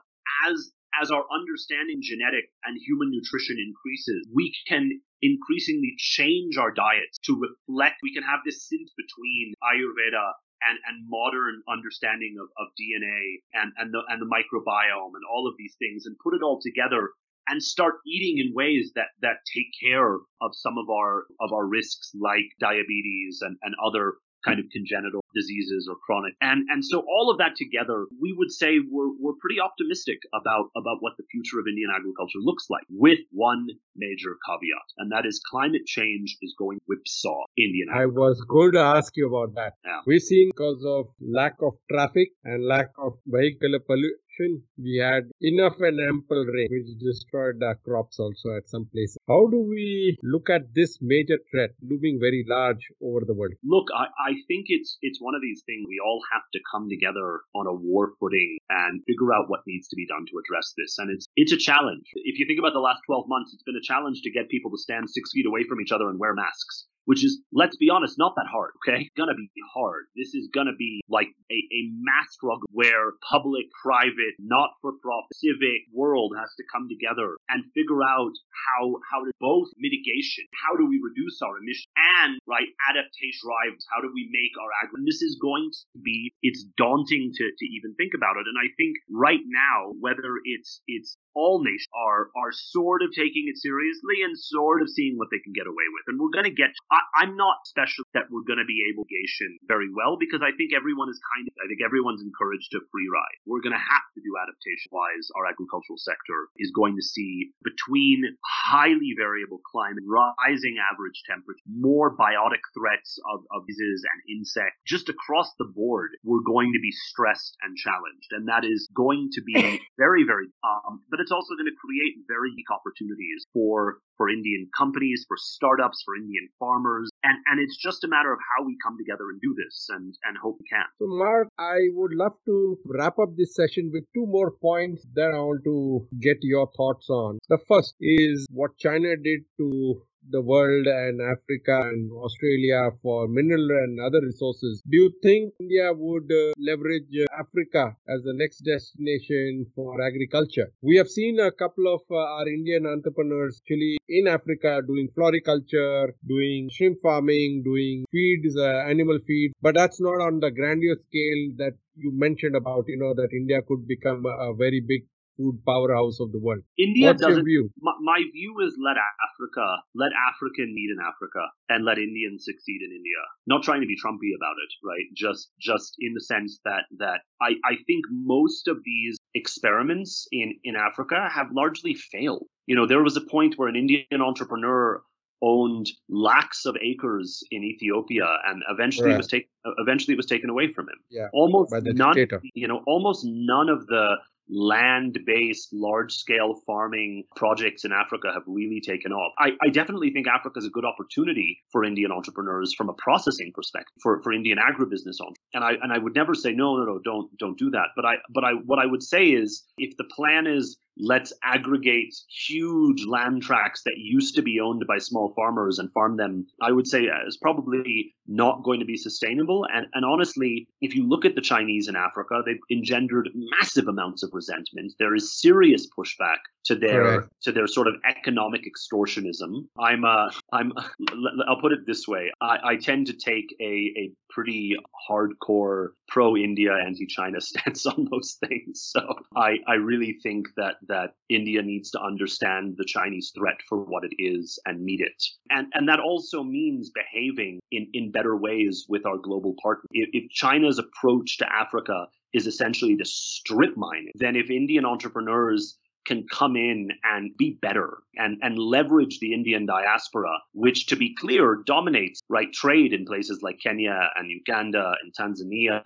[0.47, 0.71] as
[1.01, 7.37] as our understanding genetic and human nutrition increases, we can increasingly change our diets to
[7.37, 7.97] reflect.
[8.01, 10.25] We can have this synth between Ayurveda
[10.65, 15.47] and, and modern understanding of, of DNA and, and the and the microbiome and all
[15.47, 17.13] of these things and put it all together
[17.47, 21.65] and start eating in ways that, that take care of some of our of our
[21.65, 24.13] risks like diabetes and, and other
[24.45, 28.51] kind of congenital diseases or chronic and and so all of that together we would
[28.51, 32.85] say we're we're pretty optimistic about about what the future of Indian agriculture looks like
[32.89, 38.43] with one major caveat and that is climate change is going whipsaw Indian I was
[38.47, 39.73] going to ask you about that.
[39.85, 40.01] Yeah.
[40.05, 45.75] We're seeing because of lack of traffic and lack of vehicular pollution, we had enough
[45.79, 49.17] and ample rain, which destroyed our crops also at some places.
[49.27, 53.53] How do we look at this major threat looming very large over the world?
[53.63, 56.88] Look, I, I think it's it's one of these things we all have to come
[56.88, 60.71] together on a war footing and figure out what needs to be done to address
[60.80, 60.95] this.
[60.95, 62.07] And it's it's a challenge.
[62.15, 64.71] If you think about the last 12 months, it's been a challenge to get people
[64.71, 66.88] to stand six feet away from each other and wear masks.
[67.07, 69.07] Which is, let's be honest, not that hard, okay?
[69.07, 70.11] It's Gonna be hard.
[70.19, 75.31] This is gonna be like a, a mass struggle where public, private, not for profit,
[75.39, 80.75] civic world has to come together and figure out how, how to both mitigation, how
[80.75, 81.87] do we reduce our emissions
[82.19, 85.99] and, right, adaptation drives, how do we make our agri, and this is going to
[86.03, 88.45] be, it's daunting to, to even think about it.
[88.49, 93.47] And I think right now, whether it's, it's all nations are, are sort of taking
[93.47, 96.05] it seriously and sort of seeing what they can get away with.
[96.11, 99.37] And we're gonna get, I, I'm not special that we're gonna be able to engage
[99.69, 103.09] very well because I think everyone is kind of, I think everyone's encouraged to free
[103.11, 103.37] ride.
[103.45, 105.29] We're gonna have to do adaptation wise.
[105.37, 112.15] Our agricultural sector is going to see between highly variable climate, rising average temperature, more
[112.15, 116.91] biotic threats of, of diseases and insects, just across the board, we're going to be
[116.91, 118.31] stressed and challenged.
[118.31, 119.53] And that is going to be
[119.97, 124.69] very, very, um, but it's also going to create very unique opportunities for, for Indian
[124.75, 126.86] companies, for startups, for Indian farmers.
[127.23, 130.13] And, and it's just a matter of how we come together and do this and,
[130.23, 130.85] and hope we can.
[130.99, 135.31] So, Mark, I would love to wrap up this session with two more points that
[135.33, 137.39] I want to get your thoughts on.
[137.49, 143.70] The first is what China did to the world and Africa and Australia for mineral
[143.84, 144.82] and other resources.
[144.89, 150.72] Do you think India would uh, leverage uh, Africa as the next destination for agriculture?
[150.82, 156.13] We have seen a couple of uh, our Indian entrepreneurs actually in Africa doing floriculture,
[156.28, 161.51] doing shrimp farming, doing feeds, uh, animal feed, but that's not on the grandiose scale
[161.57, 165.05] that you mentioned about, you know, that India could become a, a very big
[165.38, 166.63] food powerhouse of the world.
[166.77, 167.38] India What's doesn't.
[167.38, 167.71] your view?
[167.79, 169.65] My, my view is let Africa,
[169.95, 173.21] let Africa lead in Africa, and let Indians succeed in India.
[173.45, 175.05] Not trying to be Trumpy about it, right?
[175.15, 180.55] Just, just in the sense that that I, I think most of these experiments in
[180.63, 182.47] in Africa have largely failed.
[182.65, 185.01] You know, there was a point where an Indian entrepreneur
[185.41, 189.49] owned lakhs of acres in Ethiopia, and eventually it was taken.
[189.77, 190.97] Eventually, it was taken away from him.
[191.09, 192.15] Yeah, almost by the none.
[192.15, 192.41] dictator.
[192.53, 194.15] You know, almost none of the
[194.49, 199.33] land-based, large-scale farming projects in Africa have really taken off.
[199.39, 203.51] I, I definitely think Africa is a good opportunity for Indian entrepreneurs from a processing
[203.53, 205.37] perspective, for, for Indian agribusiness owners.
[205.53, 207.87] And I and I would never say no, no, no, don't don't do that.
[207.95, 212.13] But I but I what I would say is if the plan is let's aggregate
[212.47, 216.71] huge land tracts that used to be owned by small farmers and farm them, I
[216.71, 219.65] would say is probably not going to be sustainable.
[219.73, 224.23] And, and honestly, if you look at the Chinese in Africa, they've engendered massive amounts
[224.23, 224.93] of resentment.
[224.99, 227.29] There is serious pushback to their Correct.
[227.43, 229.65] to their sort of economic extortionism.
[229.79, 230.73] I'm uh, I'm
[231.47, 232.31] I'll put it this way.
[232.41, 234.75] I, I tend to take a, a pretty
[235.09, 238.87] hardcore pro-India, anti-China stance on most things.
[238.91, 239.01] So
[239.35, 244.03] I, I really think that that India needs to understand the Chinese threat for what
[244.03, 245.23] it is and meet it.
[245.49, 249.85] And and that also means behaving in, in better ways with our global partners.
[249.91, 255.77] If, if China's approach to Africa is essentially to strip mining, then if Indian entrepreneurs
[256.07, 261.13] can come in and be better and, and leverage the Indian diaspora, which to be
[261.19, 265.81] clear dominates right trade in places like Kenya and Uganda and Tanzania,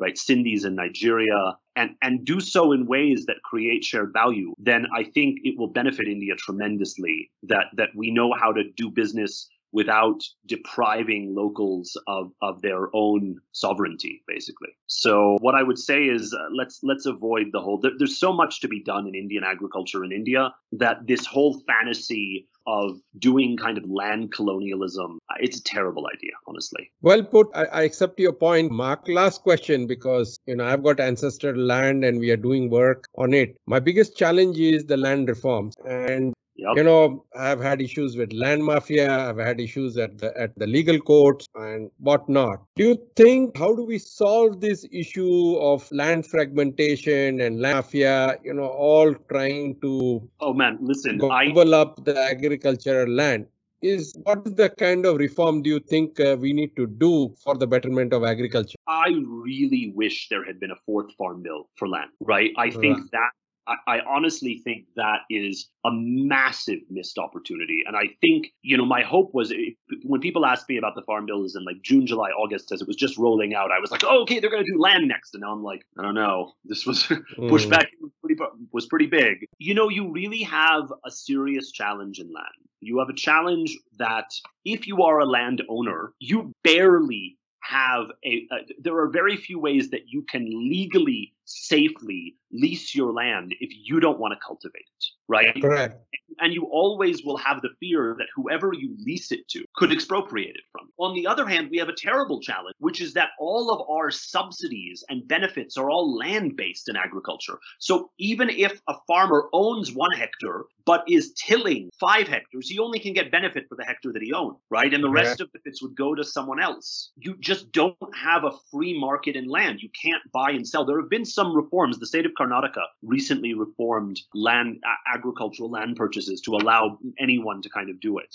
[0.00, 4.86] right, Sindhis in Nigeria, and, and do so in ways that create shared value, then
[4.96, 9.48] I think it will benefit India tremendously that that we know how to do business
[9.72, 14.70] without depriving locals of, of their own sovereignty basically.
[14.86, 18.32] So what i would say is uh, let's let's avoid the whole there, there's so
[18.32, 23.56] much to be done in indian agriculture in india that this whole fantasy of doing
[23.56, 27.48] kind of land colonialism uh, it's a terrible idea honestly Well put.
[27.54, 29.08] I, I accept your point, Mark.
[29.08, 33.34] Last question because you know I've got ancestral land and we are doing work on
[33.34, 33.56] it.
[33.66, 36.76] My biggest challenge is the land reforms, and Yep.
[36.76, 39.10] you know I've had issues with land mafia.
[39.28, 42.64] I've had issues at the at the legal courts and whatnot.
[42.76, 48.36] Do you think how do we solve this issue of land fragmentation and land mafia?
[48.44, 49.94] You know, all trying to
[50.40, 53.46] oh man listen i gobble up the agricultural land
[53.82, 57.34] is what is the kind of reform do you think uh, we need to do
[57.42, 61.68] for the betterment of agriculture I really wish there had been a fourth farm bill
[61.76, 62.50] for land, right?
[62.58, 63.10] I think Right.
[63.12, 63.30] that,
[63.66, 67.82] I, I honestly think that is a massive missed opportunity.
[67.86, 71.02] And I think, you know, my hope was if, when people asked me about the
[71.02, 73.90] farm bills in like June, July, August, as it was just rolling out, I was
[73.90, 75.34] like, oh, okay, they're going to do land next.
[75.34, 76.52] And now I'm like, I don't know.
[76.64, 77.02] This was
[77.38, 78.40] pushback was pretty,
[78.72, 79.46] was pretty big.
[79.58, 82.46] You know, you really have a serious challenge in land.
[82.80, 84.30] You have a challenge that
[84.64, 89.90] if you are a landowner, you barely have a, uh, there are very few ways
[89.90, 95.04] that you can legally safely lease your land if you don't want to cultivate it
[95.28, 95.96] right correct
[96.38, 100.56] and you always will have the fear that whoever you lease it to could expropriate
[100.56, 100.86] it from.
[100.86, 101.04] you.
[101.04, 104.10] On the other hand, we have a terrible challenge, which is that all of our
[104.10, 107.58] subsidies and benefits are all land based in agriculture.
[107.78, 112.98] So even if a farmer owns one hectare but is tilling five hectares, he only
[112.98, 114.92] can get benefit for the hectare that he owns, right?
[114.92, 117.10] And the rest of the benefits would go to someone else.
[117.16, 119.80] You just don't have a free market in land.
[119.82, 120.84] You can't buy and sell.
[120.84, 121.98] There have been some reforms.
[121.98, 124.82] The state of Karnataka recently reformed land
[125.14, 128.34] agricultural land purchases to allow anyone to kind of do it.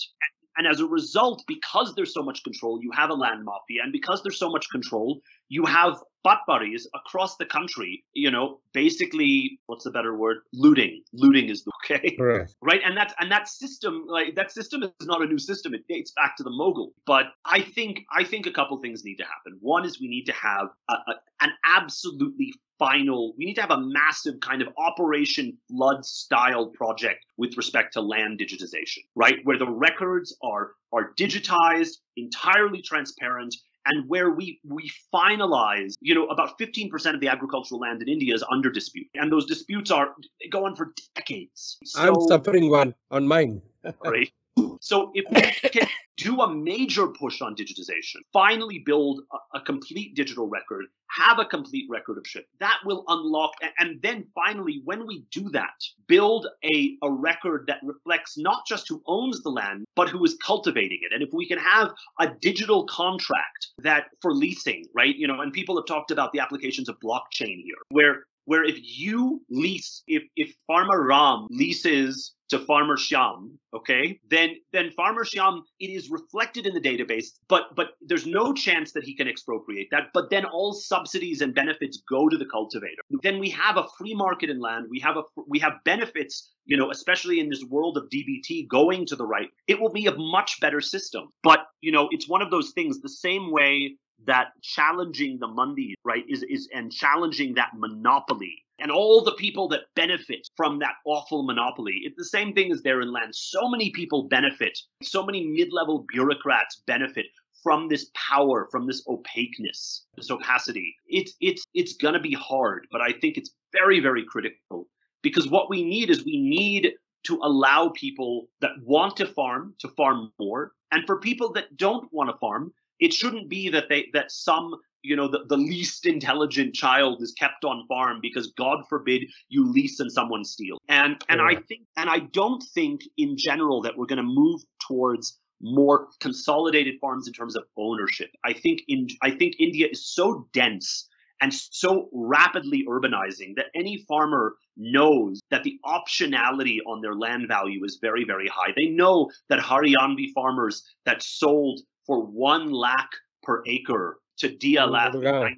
[0.58, 3.91] And as a result, because there's so much control, you have a land mafia, and
[3.91, 8.03] because there's so much control, you have patwaris across the country.
[8.14, 10.38] You know, basically, what's the better word?
[10.53, 11.03] Looting.
[11.14, 15.08] Looting is the okay correct right and that's and that system like that system is
[15.08, 18.45] not a new system it dates back to the Mughal but i think i think
[18.45, 21.51] a couple things need to happen one is we need to have a, a, an
[21.66, 27.55] absolutely final we need to have a massive kind of operation flood style project with
[27.57, 33.55] respect to land digitization right where the records are are digitized entirely transparent
[33.86, 38.34] and where we we finalize, you know, about 15% of the agricultural land in India
[38.34, 41.78] is under dispute, and those disputes are they go on for decades.
[41.95, 43.61] i'm suffering one on mine
[44.03, 44.32] right?
[44.57, 45.88] So, so if we can
[46.18, 51.45] do a major push on digitization, finally build a, a, complete digital record, have a
[51.45, 53.51] complete record of shit, that will unlock.
[53.61, 55.74] And, and then finally, when we do that,
[56.07, 60.38] build a, a record that reflects not just who owns the land, but who is
[60.41, 61.13] cultivating it.
[61.13, 65.16] And if we can have a digital contract that for leasing, right?
[65.16, 68.78] You know, and people have talked about the applications of blockchain here, where where if
[68.82, 75.62] you lease, if if Farmer Ram leases to Farmer Shyam, okay, then then Farmer Shyam,
[75.80, 79.88] it is reflected in the database, but but there's no chance that he can expropriate
[79.91, 80.10] that.
[80.14, 83.02] But then all subsidies and benefits go to the cultivator.
[83.24, 84.86] Then we have a free market in land.
[84.89, 89.06] We have a we have benefits, you know, especially in this world of DBT going
[89.08, 89.50] to the right.
[89.68, 91.30] It will be a much better system.
[91.43, 93.00] But you know, it's one of those things.
[93.00, 98.91] The same way that challenging the mandi, right, is is and challenging that monopoly and
[98.91, 102.01] all the people that benefit from that awful monopoly.
[102.03, 103.34] It's the same thing as there in land.
[103.34, 107.26] So many people benefit, so many mid-level bureaucrats benefit
[107.63, 110.95] from this power, from this opaqueness, this opacity.
[111.07, 114.88] It's it's it's gonna be hard, but I think it's very, very critical
[115.21, 116.93] because what we need is we need
[117.26, 120.73] to allow people that want to farm to farm more.
[120.91, 124.76] And for people that don't want to farm, it shouldn't be that they that some
[125.02, 129.72] you know the, the least intelligent child is kept on farm because god forbid you
[129.72, 131.48] lease and someone steals and and yeah.
[131.48, 136.08] i think and i don't think in general that we're going to move towards more
[136.20, 141.08] consolidated farms in terms of ownership i think in i think india is so dense
[141.41, 147.84] and so rapidly urbanizing that any farmer knows that the optionality on their land value
[147.84, 148.72] is very, very high.
[148.76, 153.10] They know that Haryanvi farmers that sold for one lakh
[153.43, 155.49] per acre to DLF oh,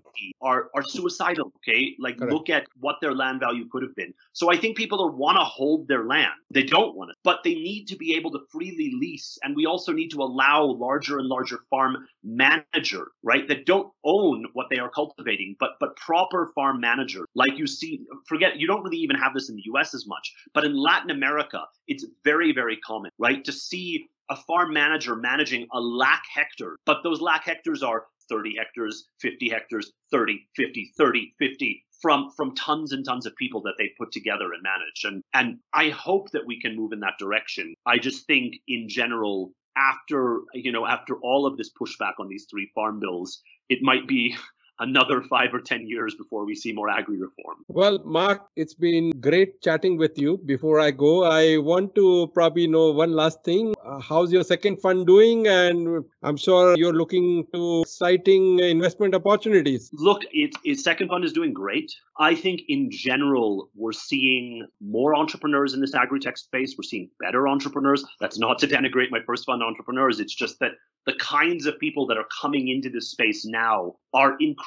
[0.42, 1.52] are, are suicidal.
[1.58, 1.96] Okay.
[2.00, 2.34] Like Correct.
[2.34, 4.14] look at what their land value could have been.
[4.34, 6.34] So I think people want to hold their land.
[6.52, 9.38] They don't want it, but they need to be able to freely lease.
[9.44, 13.48] And we also need to allow larger and larger farm manager, right?
[13.48, 17.26] That don't own what they are cultivating, but, but proper farm manager.
[17.36, 20.34] Like you see, forget, you don't really even have this in the US as much,
[20.54, 23.44] but in Latin America, it's very, very common, right?
[23.44, 28.56] To see a farm manager managing a lakh hectare, but those lakh hectares are 30
[28.58, 33.74] hectares, 50 hectares, 30, 50, 30, 50 from from tons and tons of people that
[33.78, 35.04] they put together and manage.
[35.04, 37.74] And and I hope that we can move in that direction.
[37.86, 42.48] I just think in general after you know after all of this pushback on these
[42.50, 44.36] three farm bills, it might be
[44.80, 47.58] another five or 10 years before we see more agri reform.
[47.68, 50.38] Well, Mark, it's been great chatting with you.
[50.46, 53.74] Before I go, I want to probably know one last thing.
[53.86, 55.48] Uh, how's your second fund doing?
[55.48, 59.90] And I'm sure you're looking to exciting investment opportunities.
[59.94, 61.92] Look, its, its second fund is doing great.
[62.20, 66.76] I think in general, we're seeing more entrepreneurs in this agri tech space.
[66.78, 68.04] We're seeing better entrepreneurs.
[68.20, 70.20] That's not to denigrate my first fund entrepreneurs.
[70.20, 70.72] It's just that
[71.08, 74.67] the kinds of people that are coming into this space now are increasingly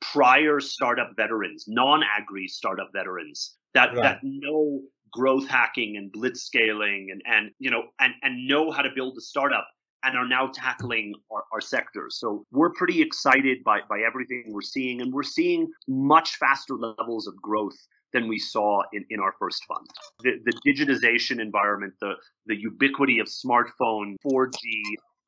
[0.00, 4.02] prior startup veterans, non-agri startup veterans that right.
[4.02, 4.80] that know
[5.12, 9.16] growth hacking and blitz scaling and and you know and and know how to build
[9.16, 9.66] a startup
[10.04, 12.18] and are now tackling our, our sectors.
[12.18, 17.26] So we're pretty excited by by everything we're seeing, and we're seeing much faster levels
[17.26, 17.76] of growth
[18.12, 19.86] than we saw in, in our first fund.
[20.20, 22.14] The, the digitization environment, the
[22.46, 24.60] the ubiquity of smartphone, 4G,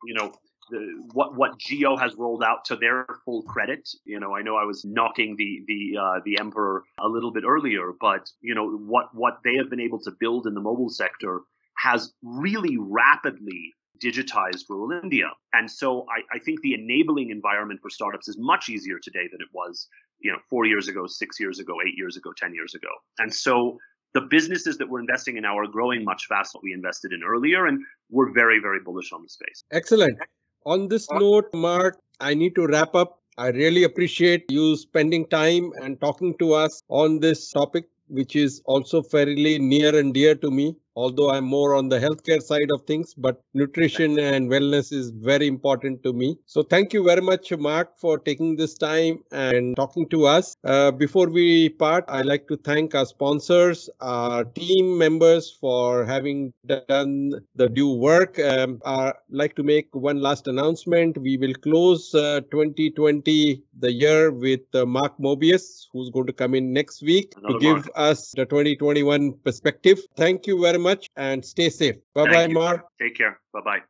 [0.04, 0.32] you know,
[0.70, 3.88] the, what what Jio has rolled out to their full credit.
[4.04, 7.44] You know, I know I was knocking the the uh, the emperor a little bit
[7.46, 10.90] earlier, but you know what what they have been able to build in the mobile
[10.90, 11.40] sector
[11.76, 15.26] has really rapidly digitized rural India.
[15.52, 19.40] And so I, I think the enabling environment for startups is much easier today than
[19.40, 19.88] it was,
[20.20, 22.88] you know, four years ago, six years ago, eight years ago, ten years ago.
[23.18, 23.78] And so
[24.14, 27.22] the businesses that we're investing in now are growing much faster than we invested in
[27.22, 29.62] earlier, and we're very, very bullish on the space.
[29.70, 30.18] Excellent.
[30.66, 33.20] On this note, Mark, I need to wrap up.
[33.36, 38.60] I really appreciate you spending time and talking to us on this topic, which is
[38.64, 42.82] also fairly near and dear to me although I'm more on the healthcare side of
[42.90, 46.28] things, but nutrition and wellness is very important to me.
[46.46, 50.56] So thank you very much, Mark, for taking this time and talking to us.
[50.64, 56.52] Uh, before we part, I'd like to thank our sponsors, our team members for having
[56.66, 58.38] done the due work.
[58.40, 61.16] Um, I'd like to make one last announcement.
[61.18, 66.54] We will close uh, 2020 the year with uh, Mark Mobius, who's going to come
[66.54, 67.90] in next week Another to give Mark.
[67.94, 70.00] us the 2021 perspective.
[70.16, 71.96] Thank you very much and stay safe.
[72.14, 72.80] Bye bye, Mark.
[73.00, 73.34] Take care.
[73.52, 73.82] Bye bye.